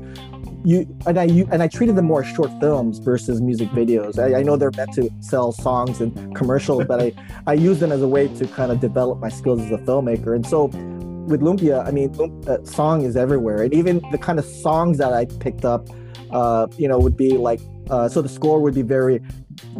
you 0.62 0.86
and 1.06 1.18
I 1.18 1.24
you, 1.24 1.48
and 1.50 1.62
I 1.62 1.68
treated 1.68 1.96
them 1.96 2.04
more 2.04 2.22
short 2.22 2.50
films 2.60 2.98
versus 2.98 3.40
music 3.40 3.70
videos. 3.70 4.18
I, 4.18 4.40
I, 4.40 4.42
know 4.42 4.56
they're 4.56 4.76
meant 4.76 4.92
to 4.94 5.08
sell 5.20 5.52
songs 5.52 6.02
and 6.02 6.36
commercials, 6.36 6.84
but 6.84 7.00
I 7.00 7.12
I 7.46 7.54
use 7.54 7.80
them 7.80 7.90
as 7.90 8.02
a 8.02 8.08
way 8.08 8.28
to 8.28 8.46
kind 8.46 8.70
of 8.70 8.78
develop 8.78 9.18
my 9.18 9.30
skills 9.30 9.62
as 9.62 9.70
a 9.70 9.78
filmmaker. 9.78 10.36
And 10.36 10.46
so 10.46 10.66
with 10.66 11.40
Lumpia, 11.40 11.86
I 11.86 11.92
mean, 11.92 12.14
uh, 12.46 12.62
song 12.64 13.04
is 13.04 13.16
everywhere, 13.16 13.62
and 13.62 13.72
even 13.72 14.02
the 14.12 14.18
kind 14.18 14.38
of 14.38 14.44
songs 14.44 14.98
that 14.98 15.14
I 15.14 15.24
picked 15.24 15.64
up, 15.64 15.88
uh, 16.30 16.66
you 16.76 16.88
know, 16.88 16.98
would 16.98 17.16
be 17.16 17.38
like 17.38 17.60
uh, 17.90 18.08
so 18.08 18.22
the 18.22 18.28
score 18.28 18.60
would 18.60 18.74
be 18.74 18.82
very 18.82 19.20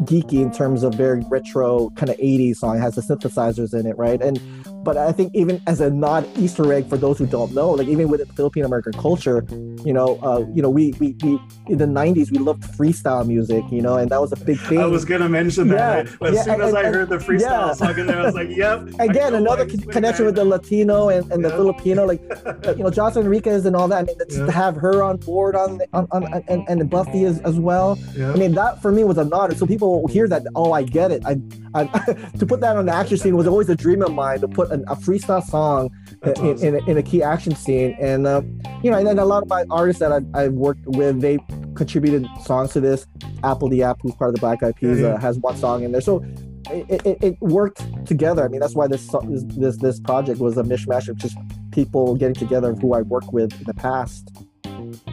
geeky 0.04 0.42
in 0.42 0.50
terms 0.50 0.82
of 0.82 0.94
very 0.94 1.24
retro 1.28 1.90
kind 1.90 2.10
of 2.10 2.16
80s 2.16 2.56
song. 2.56 2.76
It 2.76 2.80
has 2.80 2.94
the 2.94 3.02
synthesizers 3.02 3.78
in 3.78 3.86
it, 3.86 3.96
right? 3.96 4.20
And 4.20 4.40
but 4.84 4.96
I 4.96 5.12
think 5.12 5.34
even 5.34 5.60
as 5.66 5.80
a 5.80 5.90
nod 5.90 6.28
Easter 6.36 6.72
egg 6.72 6.88
for 6.88 6.96
those 6.96 7.18
who 7.18 7.26
don't 7.26 7.54
know, 7.54 7.70
like 7.70 7.88
even 7.88 8.08
within 8.08 8.26
Philippine 8.28 8.64
American 8.64 8.92
culture, 8.92 9.44
you 9.84 9.92
know, 9.92 10.18
uh, 10.22 10.44
you 10.52 10.62
know, 10.62 10.70
we, 10.70 10.92
we 10.98 11.16
we 11.22 11.40
in 11.68 11.78
the 11.78 11.86
'90s 11.86 12.30
we 12.30 12.38
loved 12.38 12.62
freestyle 12.62 13.26
music, 13.26 13.64
you 13.70 13.82
know, 13.82 13.96
and 13.96 14.10
that 14.10 14.20
was 14.20 14.32
a 14.32 14.36
big 14.36 14.58
thing. 14.60 14.78
I 14.78 14.86
was 14.86 15.04
gonna 15.04 15.28
mention 15.28 15.68
that. 15.68 16.06
Yeah, 16.06 16.28
as 16.28 16.34
yeah, 16.34 16.42
soon 16.42 16.54
and, 16.54 16.62
as 16.62 16.74
I 16.74 16.84
heard 16.84 17.08
the 17.08 17.18
freestyle 17.18 17.40
yeah. 17.40 17.72
song 17.72 17.98
in 17.98 18.06
there, 18.06 18.20
I 18.20 18.26
was 18.26 18.34
like, 18.34 18.48
"Yep." 18.56 18.88
Again, 18.98 19.34
another 19.34 19.66
connection 19.66 20.26
with 20.26 20.34
the 20.34 20.44
Latino 20.44 21.08
and, 21.08 21.30
and 21.32 21.44
the 21.44 21.50
Filipino, 21.50 22.04
like 22.04 22.20
you 22.76 22.82
know, 22.82 22.90
Jocelyn 22.90 23.26
Enriquez 23.26 23.66
and 23.66 23.76
all 23.76 23.88
that. 23.88 23.98
I 23.98 24.02
mean, 24.02 24.18
to 24.18 24.52
have 24.52 24.76
her 24.76 25.02
on 25.02 25.18
board 25.18 25.54
on, 25.54 25.80
on, 25.92 26.06
on 26.10 26.24
and, 26.48 26.64
and 26.68 26.90
Buffy 26.90 27.24
as, 27.24 27.40
as 27.40 27.58
well. 27.58 27.98
I 28.18 28.34
mean, 28.34 28.52
that 28.54 28.82
for 28.82 28.92
me 28.92 29.04
was 29.04 29.18
a 29.18 29.24
nod. 29.24 29.56
So 29.56 29.66
people 29.66 30.06
hear 30.08 30.28
that, 30.28 30.46
oh, 30.54 30.72
I 30.72 30.82
get 30.82 31.10
it. 31.10 31.22
I, 31.26 31.40
I 31.74 31.84
to 32.38 32.46
put 32.46 32.60
that 32.60 32.76
on 32.76 32.86
the 32.86 32.94
action 32.94 33.16
scene 33.16 33.36
was 33.36 33.46
always 33.46 33.68
a 33.68 33.76
dream 33.76 34.02
of 34.02 34.12
mine 34.12 34.40
to 34.40 34.48
put 34.48 34.70
an, 34.70 34.84
a 34.88 34.96
freestyle 34.96 35.42
song 35.42 35.90
in, 36.22 36.30
awesome. 36.32 36.68
in, 36.68 36.74
a, 36.74 36.90
in, 36.90 36.96
a, 36.98 37.02
key 37.02 37.22
action 37.22 37.54
scene. 37.54 37.96
And, 38.00 38.26
uh, 38.26 38.42
you 38.82 38.90
know, 38.90 38.98
and 38.98 39.06
then 39.06 39.18
a 39.18 39.24
lot 39.24 39.42
of 39.42 39.48
my 39.48 39.64
artists 39.70 40.00
that 40.00 40.12
I've, 40.12 40.26
I've, 40.34 40.52
worked 40.52 40.86
with, 40.86 41.20
they 41.20 41.38
contributed 41.74 42.26
songs 42.44 42.72
to 42.72 42.80
this. 42.80 43.06
apl.de.ap, 43.42 43.98
who's 44.02 44.14
part 44.14 44.28
of 44.28 44.34
the 44.34 44.40
Black 44.40 44.62
Eyed 44.62 44.76
Peas, 44.76 45.02
uh, 45.02 45.16
has 45.18 45.38
one 45.38 45.56
song 45.56 45.82
in 45.82 45.92
there. 45.92 46.00
So 46.00 46.24
it, 46.70 47.04
it, 47.06 47.18
it, 47.22 47.40
worked 47.40 47.82
together. 48.06 48.44
I 48.44 48.48
mean, 48.48 48.60
that's 48.60 48.74
why 48.74 48.86
this, 48.86 49.08
this, 49.24 49.76
this 49.78 50.00
project 50.00 50.40
was 50.40 50.56
a 50.56 50.62
mishmash 50.62 51.08
of 51.08 51.16
just 51.16 51.36
people 51.72 52.14
getting 52.16 52.34
together 52.34 52.74
who 52.74 52.94
I 52.94 53.02
worked 53.02 53.32
with 53.32 53.52
in 53.58 53.64
the 53.64 53.74
past. 53.74 54.30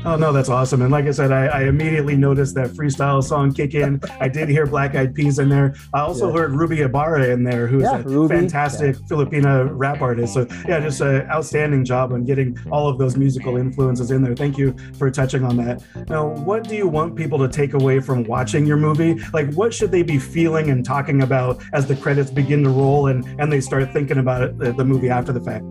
Oh 0.05 0.15
no, 0.15 0.31
that's 0.31 0.47
awesome! 0.47 0.81
And 0.81 0.91
like 0.91 1.05
I 1.05 1.11
said, 1.11 1.33
I, 1.33 1.47
I, 1.47 1.63
immediately 1.63 2.15
noticed 2.15 2.55
that 2.55 2.69
freestyle 2.69 3.21
song 3.21 3.53
kick 3.53 3.73
in. 3.73 3.99
I 4.21 4.29
did 4.29 4.47
hear 4.47 4.65
Black 4.65 4.95
Eyed 4.95 5.13
Peas 5.13 5.39
in 5.39 5.49
there. 5.49 5.75
I 5.93 5.99
also 5.99 6.27
yeah. 6.27 6.39
heard 6.39 6.51
Ruby 6.53 6.81
Ibarra 6.81 7.27
in 7.27 7.43
there, 7.43 7.67
who's 7.67 7.83
yeah, 7.83 7.99
a 7.99 8.03
Ruby. 8.03 8.35
fantastic 8.35 8.95
yeah. 8.95 9.07
Filipina 9.07 9.69
rap 9.73 10.01
artist. 10.01 10.35
So 10.35 10.47
yeah, 10.65 10.79
just 10.79 11.01
an 11.01 11.29
outstanding 11.29 11.83
job 11.83 12.13
on 12.13 12.23
getting 12.23 12.57
all 12.71 12.87
of 12.87 12.97
those 12.97 13.17
musical 13.17 13.57
influences 13.57 14.09
in 14.11 14.23
there. 14.23 14.35
Thank 14.35 14.57
you 14.57 14.73
for 14.97 15.11
touching 15.11 15.43
on 15.43 15.57
that. 15.57 15.83
Now, 16.07 16.29
what 16.29 16.63
do 16.63 16.75
you 16.75 16.87
want 16.87 17.17
people 17.17 17.37
to 17.39 17.49
take 17.49 17.73
away 17.73 17.99
from 17.99 18.23
watching 18.23 18.65
your 18.65 18.77
movie? 18.77 19.19
Like, 19.33 19.53
what 19.53 19.73
should 19.73 19.91
they 19.91 20.03
be 20.03 20.17
feeling 20.17 20.69
and 20.69 20.85
talking 20.85 21.23
about 21.23 21.61
as 21.73 21.87
the 21.87 21.95
credits 21.97 22.31
begin 22.31 22.63
to 22.63 22.69
roll 22.69 23.07
and 23.07 23.25
and 23.39 23.51
they 23.51 23.59
start 23.59 23.91
thinking 23.91 24.19
about 24.19 24.43
it, 24.43 24.57
the, 24.57 24.71
the 24.71 24.85
movie 24.85 25.09
after 25.09 25.33
the 25.33 25.41
fact? 25.41 25.65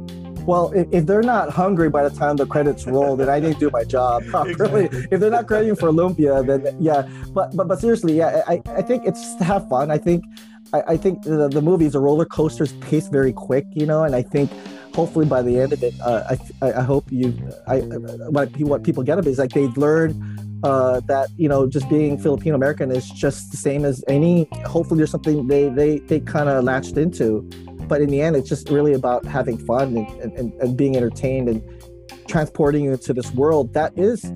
Well, 0.49 0.73
if, 0.73 0.87
if, 0.91 1.05
they're 1.05 1.21
not 1.21 1.51
hungry 1.51 1.91
by 1.91 2.09
the 2.09 2.17
time 2.17 2.37
the 2.37 2.47
credits 2.47 2.87
roll, 2.87 3.17
then 3.17 3.29
I 3.29 3.39
didn't 3.39 3.59
do 3.61 3.69
my 3.71 3.85
job 3.85 4.25
properly. 4.31 4.87
Exactly. 4.87 5.09
If 5.11 5.21
they're 5.21 5.31
not 5.31 5.47
crediting 5.47 5.77
for 5.77 5.91
Lumpia, 5.91 6.35
then 6.47 6.75
yeah. 6.81 7.07
But 7.35 7.55
but 7.55 7.69
but 7.69 7.79
seriously, 7.79 8.17
yeah, 8.17 8.41
I, 8.49 8.63
I 8.69 8.81
think 8.81 9.05
it's 9.05 9.35
to 9.35 9.45
have 9.45 9.69
fun. 9.69 9.91
I 9.91 9.99
think 9.99 10.25
I, 10.73 10.81
I 10.95 10.97
think 10.97 11.23
the, 11.23 11.49
the 11.49 11.61
movie 11.61 11.85
is 11.85 11.95
a 11.95 12.01
roller 12.01 12.25
coaster, 12.25 12.65
pace 12.81 13.09
very 13.09 13.35
quick, 13.35 13.67
you 13.75 13.85
know, 13.85 14.05
and 14.05 14.17
I 14.17 14.23
think 14.23 14.51
hopefully 14.95 15.27
by 15.27 15.43
the 15.43 15.61
end 15.61 15.75
of 15.75 15.83
it, 15.83 15.93
uh, 16.01 16.35
I, 16.63 16.73
I 16.73 16.83
hope 16.83 17.13
you, 17.13 17.37
I, 17.67 17.81
what, 18.31 18.49
what 18.61 18.83
people 18.85 19.03
get 19.03 19.19
of 19.19 19.27
it 19.27 19.31
is 19.31 19.39
like 19.39 19.51
they've 19.51 19.77
learned 19.77 20.17
uh, 20.65 21.01
that 21.07 21.29
you 21.37 21.49
know 21.49 21.69
just 21.69 21.89
being 21.89 22.19
Filipino 22.19 22.57
American 22.57 22.91
is 22.91 23.09
just 23.11 23.51
the 23.51 23.59
same 23.59 23.85
as 23.85 24.03
any. 24.09 24.49
Hopefully, 24.65 24.97
there's 24.97 25.11
something 25.11 25.47
they 25.47 25.69
they 25.69 25.99
they 25.99 26.21
kind 26.21 26.49
of 26.49 26.65
latched 26.65 26.97
into 26.97 27.49
but 27.89 28.01
in 28.01 28.11
the 28.11 28.21
end 28.21 28.37
it's 28.37 28.49
just 28.49 28.69
really 28.69 28.93
about 28.93 29.25
having 29.25 29.59
fun 29.59 29.97
and, 29.97 30.33
and, 30.39 30.53
and 30.55 30.77
being 30.77 30.97
entertained 30.97 31.49
and 31.49 31.63
transporting 32.29 32.85
you 32.85 32.93
into 32.93 33.13
this 33.13 33.33
world 33.33 33.73
that 33.75 33.97
is 33.99 34.33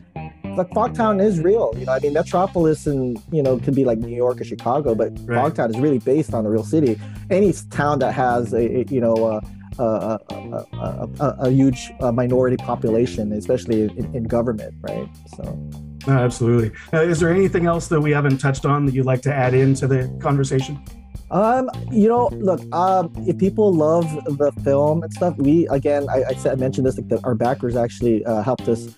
like 0.56 0.68
Fogtown 0.70 1.22
is 1.22 1.40
real. 1.40 1.72
You 1.76 1.86
know, 1.86 1.92
I 1.92 2.00
mean, 2.00 2.12
Metropolis 2.12 2.86
and 2.86 3.18
you 3.30 3.42
know 3.42 3.58
could 3.58 3.74
be 3.74 3.84
like 3.84 3.98
New 3.98 4.14
York 4.14 4.40
or 4.40 4.44
Chicago, 4.44 4.94
but 4.94 5.12
right. 5.22 5.52
Fogtown 5.52 5.70
is 5.70 5.78
really 5.78 5.98
based 5.98 6.34
on 6.34 6.46
a 6.46 6.50
real 6.50 6.64
city. 6.64 7.00
Any 7.30 7.52
town 7.70 7.98
that 8.00 8.12
has 8.12 8.52
a, 8.52 8.80
a 8.80 8.84
you 8.84 9.00
know 9.00 9.40
a, 9.78 9.82
a, 9.82 10.18
a, 10.30 11.36
a 11.40 11.50
huge 11.50 11.90
uh, 12.00 12.12
minority 12.12 12.56
population, 12.56 13.32
especially 13.32 13.82
in, 13.82 14.14
in 14.14 14.24
government, 14.24 14.74
right? 14.80 15.08
So. 15.36 15.70
absolutely. 16.08 16.72
Uh, 16.92 17.02
is 17.02 17.20
there 17.20 17.32
anything 17.32 17.66
else 17.66 17.88
that 17.88 18.00
we 18.00 18.10
haven't 18.10 18.38
touched 18.38 18.66
on 18.66 18.84
that 18.86 18.94
you'd 18.94 19.06
like 19.06 19.22
to 19.22 19.34
add 19.34 19.54
into 19.54 19.86
the 19.86 20.14
conversation? 20.20 20.82
Um, 21.32 21.70
you 21.90 22.08
know, 22.08 22.28
look, 22.28 22.60
um, 22.74 23.10
if 23.26 23.38
people 23.38 23.72
love 23.72 24.04
the 24.26 24.52
film 24.62 25.02
and 25.02 25.12
stuff, 25.12 25.34
we 25.38 25.66
again, 25.68 26.06
I, 26.10 26.24
I 26.28 26.34
said 26.34 26.52
I 26.52 26.56
mentioned 26.56 26.86
this, 26.86 26.98
like 26.98 27.08
the, 27.08 27.20
our 27.24 27.34
backers 27.34 27.74
actually 27.74 28.22
uh, 28.26 28.42
helped 28.42 28.68
us 28.68 28.88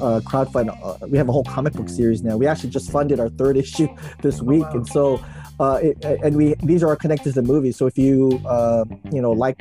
uh, 0.00 0.20
crowdfund. 0.24 0.70
Uh, 0.82 1.06
we 1.08 1.18
have 1.18 1.28
a 1.28 1.32
whole 1.32 1.44
comic 1.44 1.72
book 1.72 1.88
series 1.88 2.22
now. 2.22 2.36
We 2.36 2.46
actually 2.46 2.70
just 2.70 2.92
funded 2.92 3.18
our 3.18 3.28
third 3.28 3.56
issue 3.64 3.88
this 4.22 4.40
week, 4.40 4.64
oh, 4.66 4.70
wow. 4.70 4.76
and 4.76 4.88
so. 4.88 5.20
Uh, 5.60 5.78
it, 5.82 6.02
and 6.24 6.36
we 6.36 6.54
these 6.62 6.82
are 6.82 6.96
connected 6.96 7.34
to 7.34 7.42
the 7.42 7.46
movie. 7.46 7.70
So 7.70 7.86
if 7.86 7.98
you 7.98 8.40
uh, 8.46 8.86
you 9.12 9.20
know 9.20 9.32
like 9.32 9.60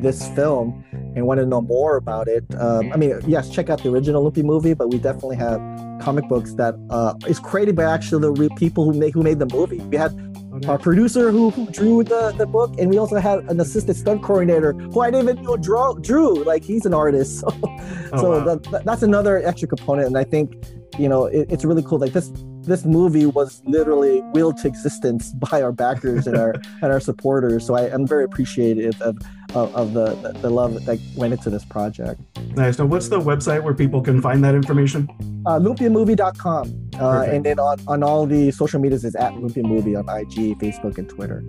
this 0.00 0.28
film 0.30 0.82
and 1.14 1.26
want 1.26 1.40
to 1.40 1.46
know 1.46 1.60
more 1.60 1.96
about 1.96 2.26
it, 2.26 2.44
um, 2.54 2.90
I 2.90 2.96
mean, 2.96 3.20
yes, 3.26 3.50
check 3.50 3.68
out 3.68 3.82
the 3.82 3.90
original 3.90 4.24
Lumpia 4.24 4.44
movie, 4.44 4.72
but 4.72 4.88
we 4.88 4.98
definitely 4.98 5.36
have 5.36 5.60
comic 6.00 6.26
books 6.28 6.54
that 6.54 6.74
uh, 6.88 7.12
is 7.26 7.38
created 7.38 7.76
by 7.76 7.84
actually 7.84 8.22
the 8.22 8.32
re- 8.32 8.48
people 8.56 8.84
who 8.90 8.98
made 8.98 9.12
who 9.12 9.22
made 9.22 9.38
the 9.38 9.46
movie. 9.46 9.78
We 9.78 9.98
had 9.98 10.12
Okay. 10.56 10.68
Our 10.68 10.78
producer 10.78 11.30
who, 11.30 11.50
who 11.50 11.66
drew 11.70 12.02
the, 12.02 12.32
the 12.38 12.46
book, 12.46 12.74
and 12.78 12.88
we 12.88 12.96
also 12.96 13.16
had 13.16 13.40
an 13.50 13.60
assistant 13.60 13.94
stunt 13.94 14.22
coordinator 14.22 14.72
who 14.72 15.00
I 15.00 15.10
didn't 15.10 15.28
even 15.28 15.44
know 15.44 15.58
drew. 15.58 16.00
drew. 16.00 16.44
Like 16.44 16.64
he's 16.64 16.86
an 16.86 16.94
artist, 16.94 17.40
so, 17.40 17.48
oh, 17.62 18.10
so 18.16 18.30
wow. 18.30 18.54
that, 18.54 18.82
that's 18.86 19.02
another 19.02 19.46
extra 19.46 19.68
component. 19.68 20.06
And 20.06 20.16
I 20.16 20.24
think 20.24 20.64
you 20.98 21.10
know 21.10 21.26
it, 21.26 21.48
it's 21.50 21.62
really 21.62 21.82
cool. 21.82 21.98
Like 21.98 22.14
this 22.14 22.32
this 22.66 22.84
movie 22.84 23.26
was 23.26 23.62
literally 23.64 24.20
willed 24.34 24.58
to 24.58 24.68
existence 24.68 25.32
by 25.50 25.62
our 25.62 25.72
backers 25.72 26.26
and 26.26 26.36
our 26.36 26.54
and 26.82 26.92
our 26.92 27.00
supporters. 27.00 27.66
So 27.66 27.74
I 27.74 27.88
am 27.88 28.06
very 28.06 28.24
appreciative 28.24 29.00
of 29.00 29.18
of, 29.54 29.74
of 29.74 29.92
the, 29.94 30.32
the 30.42 30.50
love 30.50 30.84
that 30.84 31.00
went 31.16 31.32
into 31.32 31.50
this 31.50 31.64
project. 31.64 32.20
Nice. 32.56 32.78
Now, 32.78 32.86
what's 32.86 33.08
the 33.08 33.20
website 33.20 33.62
where 33.62 33.74
people 33.74 34.02
can 34.02 34.20
find 34.20 34.44
that 34.44 34.54
information? 34.54 35.08
Uh, 35.46 35.58
lumpiamovie.com. 35.58 36.90
Uh, 37.00 37.20
and 37.22 37.44
then 37.44 37.58
on, 37.58 37.78
on 37.86 38.02
all 38.02 38.26
the 38.26 38.50
social 38.50 38.80
medias 38.80 39.04
is 39.04 39.14
at 39.14 39.32
Lumpia 39.34 39.62
Movie 39.62 39.94
on 39.94 40.08
IG, 40.08 40.58
Facebook, 40.58 40.98
and 40.98 41.08
Twitter. 41.08 41.44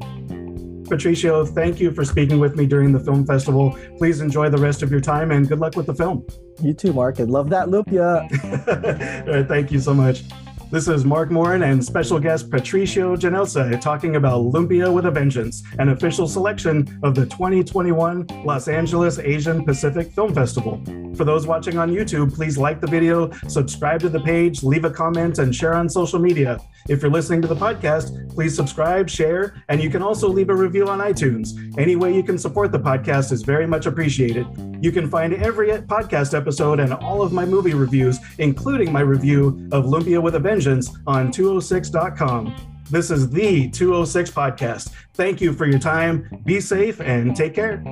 Patricio, 0.88 1.46
thank 1.46 1.80
you 1.80 1.92
for 1.92 2.06
speaking 2.06 2.40
with 2.40 2.56
me 2.56 2.66
during 2.66 2.92
the 2.92 3.00
film 3.00 3.26
festival. 3.26 3.78
Please 3.98 4.22
enjoy 4.22 4.50
the 4.50 4.58
rest 4.58 4.82
of 4.82 4.92
your 4.92 5.02
time 5.02 5.32
and 5.32 5.48
good 5.48 5.60
luck 5.60 5.76
with 5.76 5.86
the 5.86 5.94
film. 5.94 6.26
You 6.62 6.74
too, 6.74 6.94
Mark, 6.94 7.20
and 7.20 7.30
love 7.30 7.50
that 7.50 7.68
Lumpia. 7.68 8.28
thank 9.48 9.72
you 9.72 9.80
so 9.80 9.94
much. 9.94 10.24
This 10.70 10.90
is 10.90 11.06
Mark 11.06 11.32
Morin 11.32 11.64
and 11.64 11.84
special 11.84 12.20
guest 12.20 12.52
Patricio 12.52 13.16
Ginelsa 13.16 13.80
talking 13.80 14.18
about 14.18 14.42
Lumpia 14.42 14.94
with 14.94 15.06
a 15.06 15.12
Vengeance, 15.12 15.64
an 15.80 15.88
official 15.90 16.28
selection 16.28 17.00
of 17.04 17.16
the 17.16 17.26
2021 17.26 18.28
Los 18.44 18.68
Angeles 18.68 19.18
Asian 19.18 19.64
Pacific 19.64 20.12
Film 20.12 20.36
Festival. 20.36 20.84
For 21.16 21.24
those 21.24 21.48
watching 21.48 21.78
on 21.78 21.90
YouTube, 21.90 22.36
please 22.36 22.58
like 22.58 22.82
the 22.82 22.88
video, 22.88 23.32
subscribe 23.48 24.02
to 24.02 24.10
the 24.10 24.20
page, 24.20 24.62
leave 24.62 24.84
a 24.84 24.92
comment, 24.92 25.40
and 25.40 25.56
share 25.56 25.74
on 25.74 25.88
social 25.88 26.20
media. 26.20 26.60
If 26.90 27.02
you're 27.02 27.12
listening 27.12 27.42
to 27.44 27.48
the 27.48 27.56
podcast, 27.56 28.30
please 28.36 28.54
subscribe, 28.54 29.10
share, 29.10 29.64
and 29.70 29.82
you 29.82 29.90
can 29.90 30.02
also 30.02 30.28
leave 30.28 30.50
a 30.50 30.56
review 30.56 30.90
on 30.90 31.00
iTunes. 31.00 31.78
Any 31.80 31.96
way 31.96 32.14
you 32.14 32.24
can 32.24 32.38
support 32.38 32.74
the 32.74 32.80
podcast 32.80 33.32
is 33.32 33.42
very 33.42 33.68
much 33.68 33.86
appreciated. 33.86 34.46
You 34.82 34.92
can 34.92 35.10
find 35.10 35.34
every 35.34 35.70
podcast 35.70 36.38
episode 36.38 36.80
and 36.80 36.94
all 36.94 37.22
of 37.22 37.34
my 37.34 37.46
movie 37.46 37.74
reviews, 37.74 38.20
including 38.38 38.92
my 38.92 39.02
review 39.02 39.68
of 39.72 39.86
Lumpia 39.86 40.22
with 40.22 40.36
a 40.36 40.40
Vengeance, 40.40 40.96
on 41.06 41.32
206.com. 41.32 42.56
This 42.90 43.12
is 43.12 43.30
the 43.30 43.70
206 43.70 44.32
podcast. 44.32 44.92
Thank 45.14 45.42
you 45.42 45.52
for 45.54 45.66
your 45.66 45.80
time. 45.80 46.42
Be 46.46 46.62
safe 46.62 47.02
and 47.02 47.36
take 47.36 47.54
care. 47.54 47.84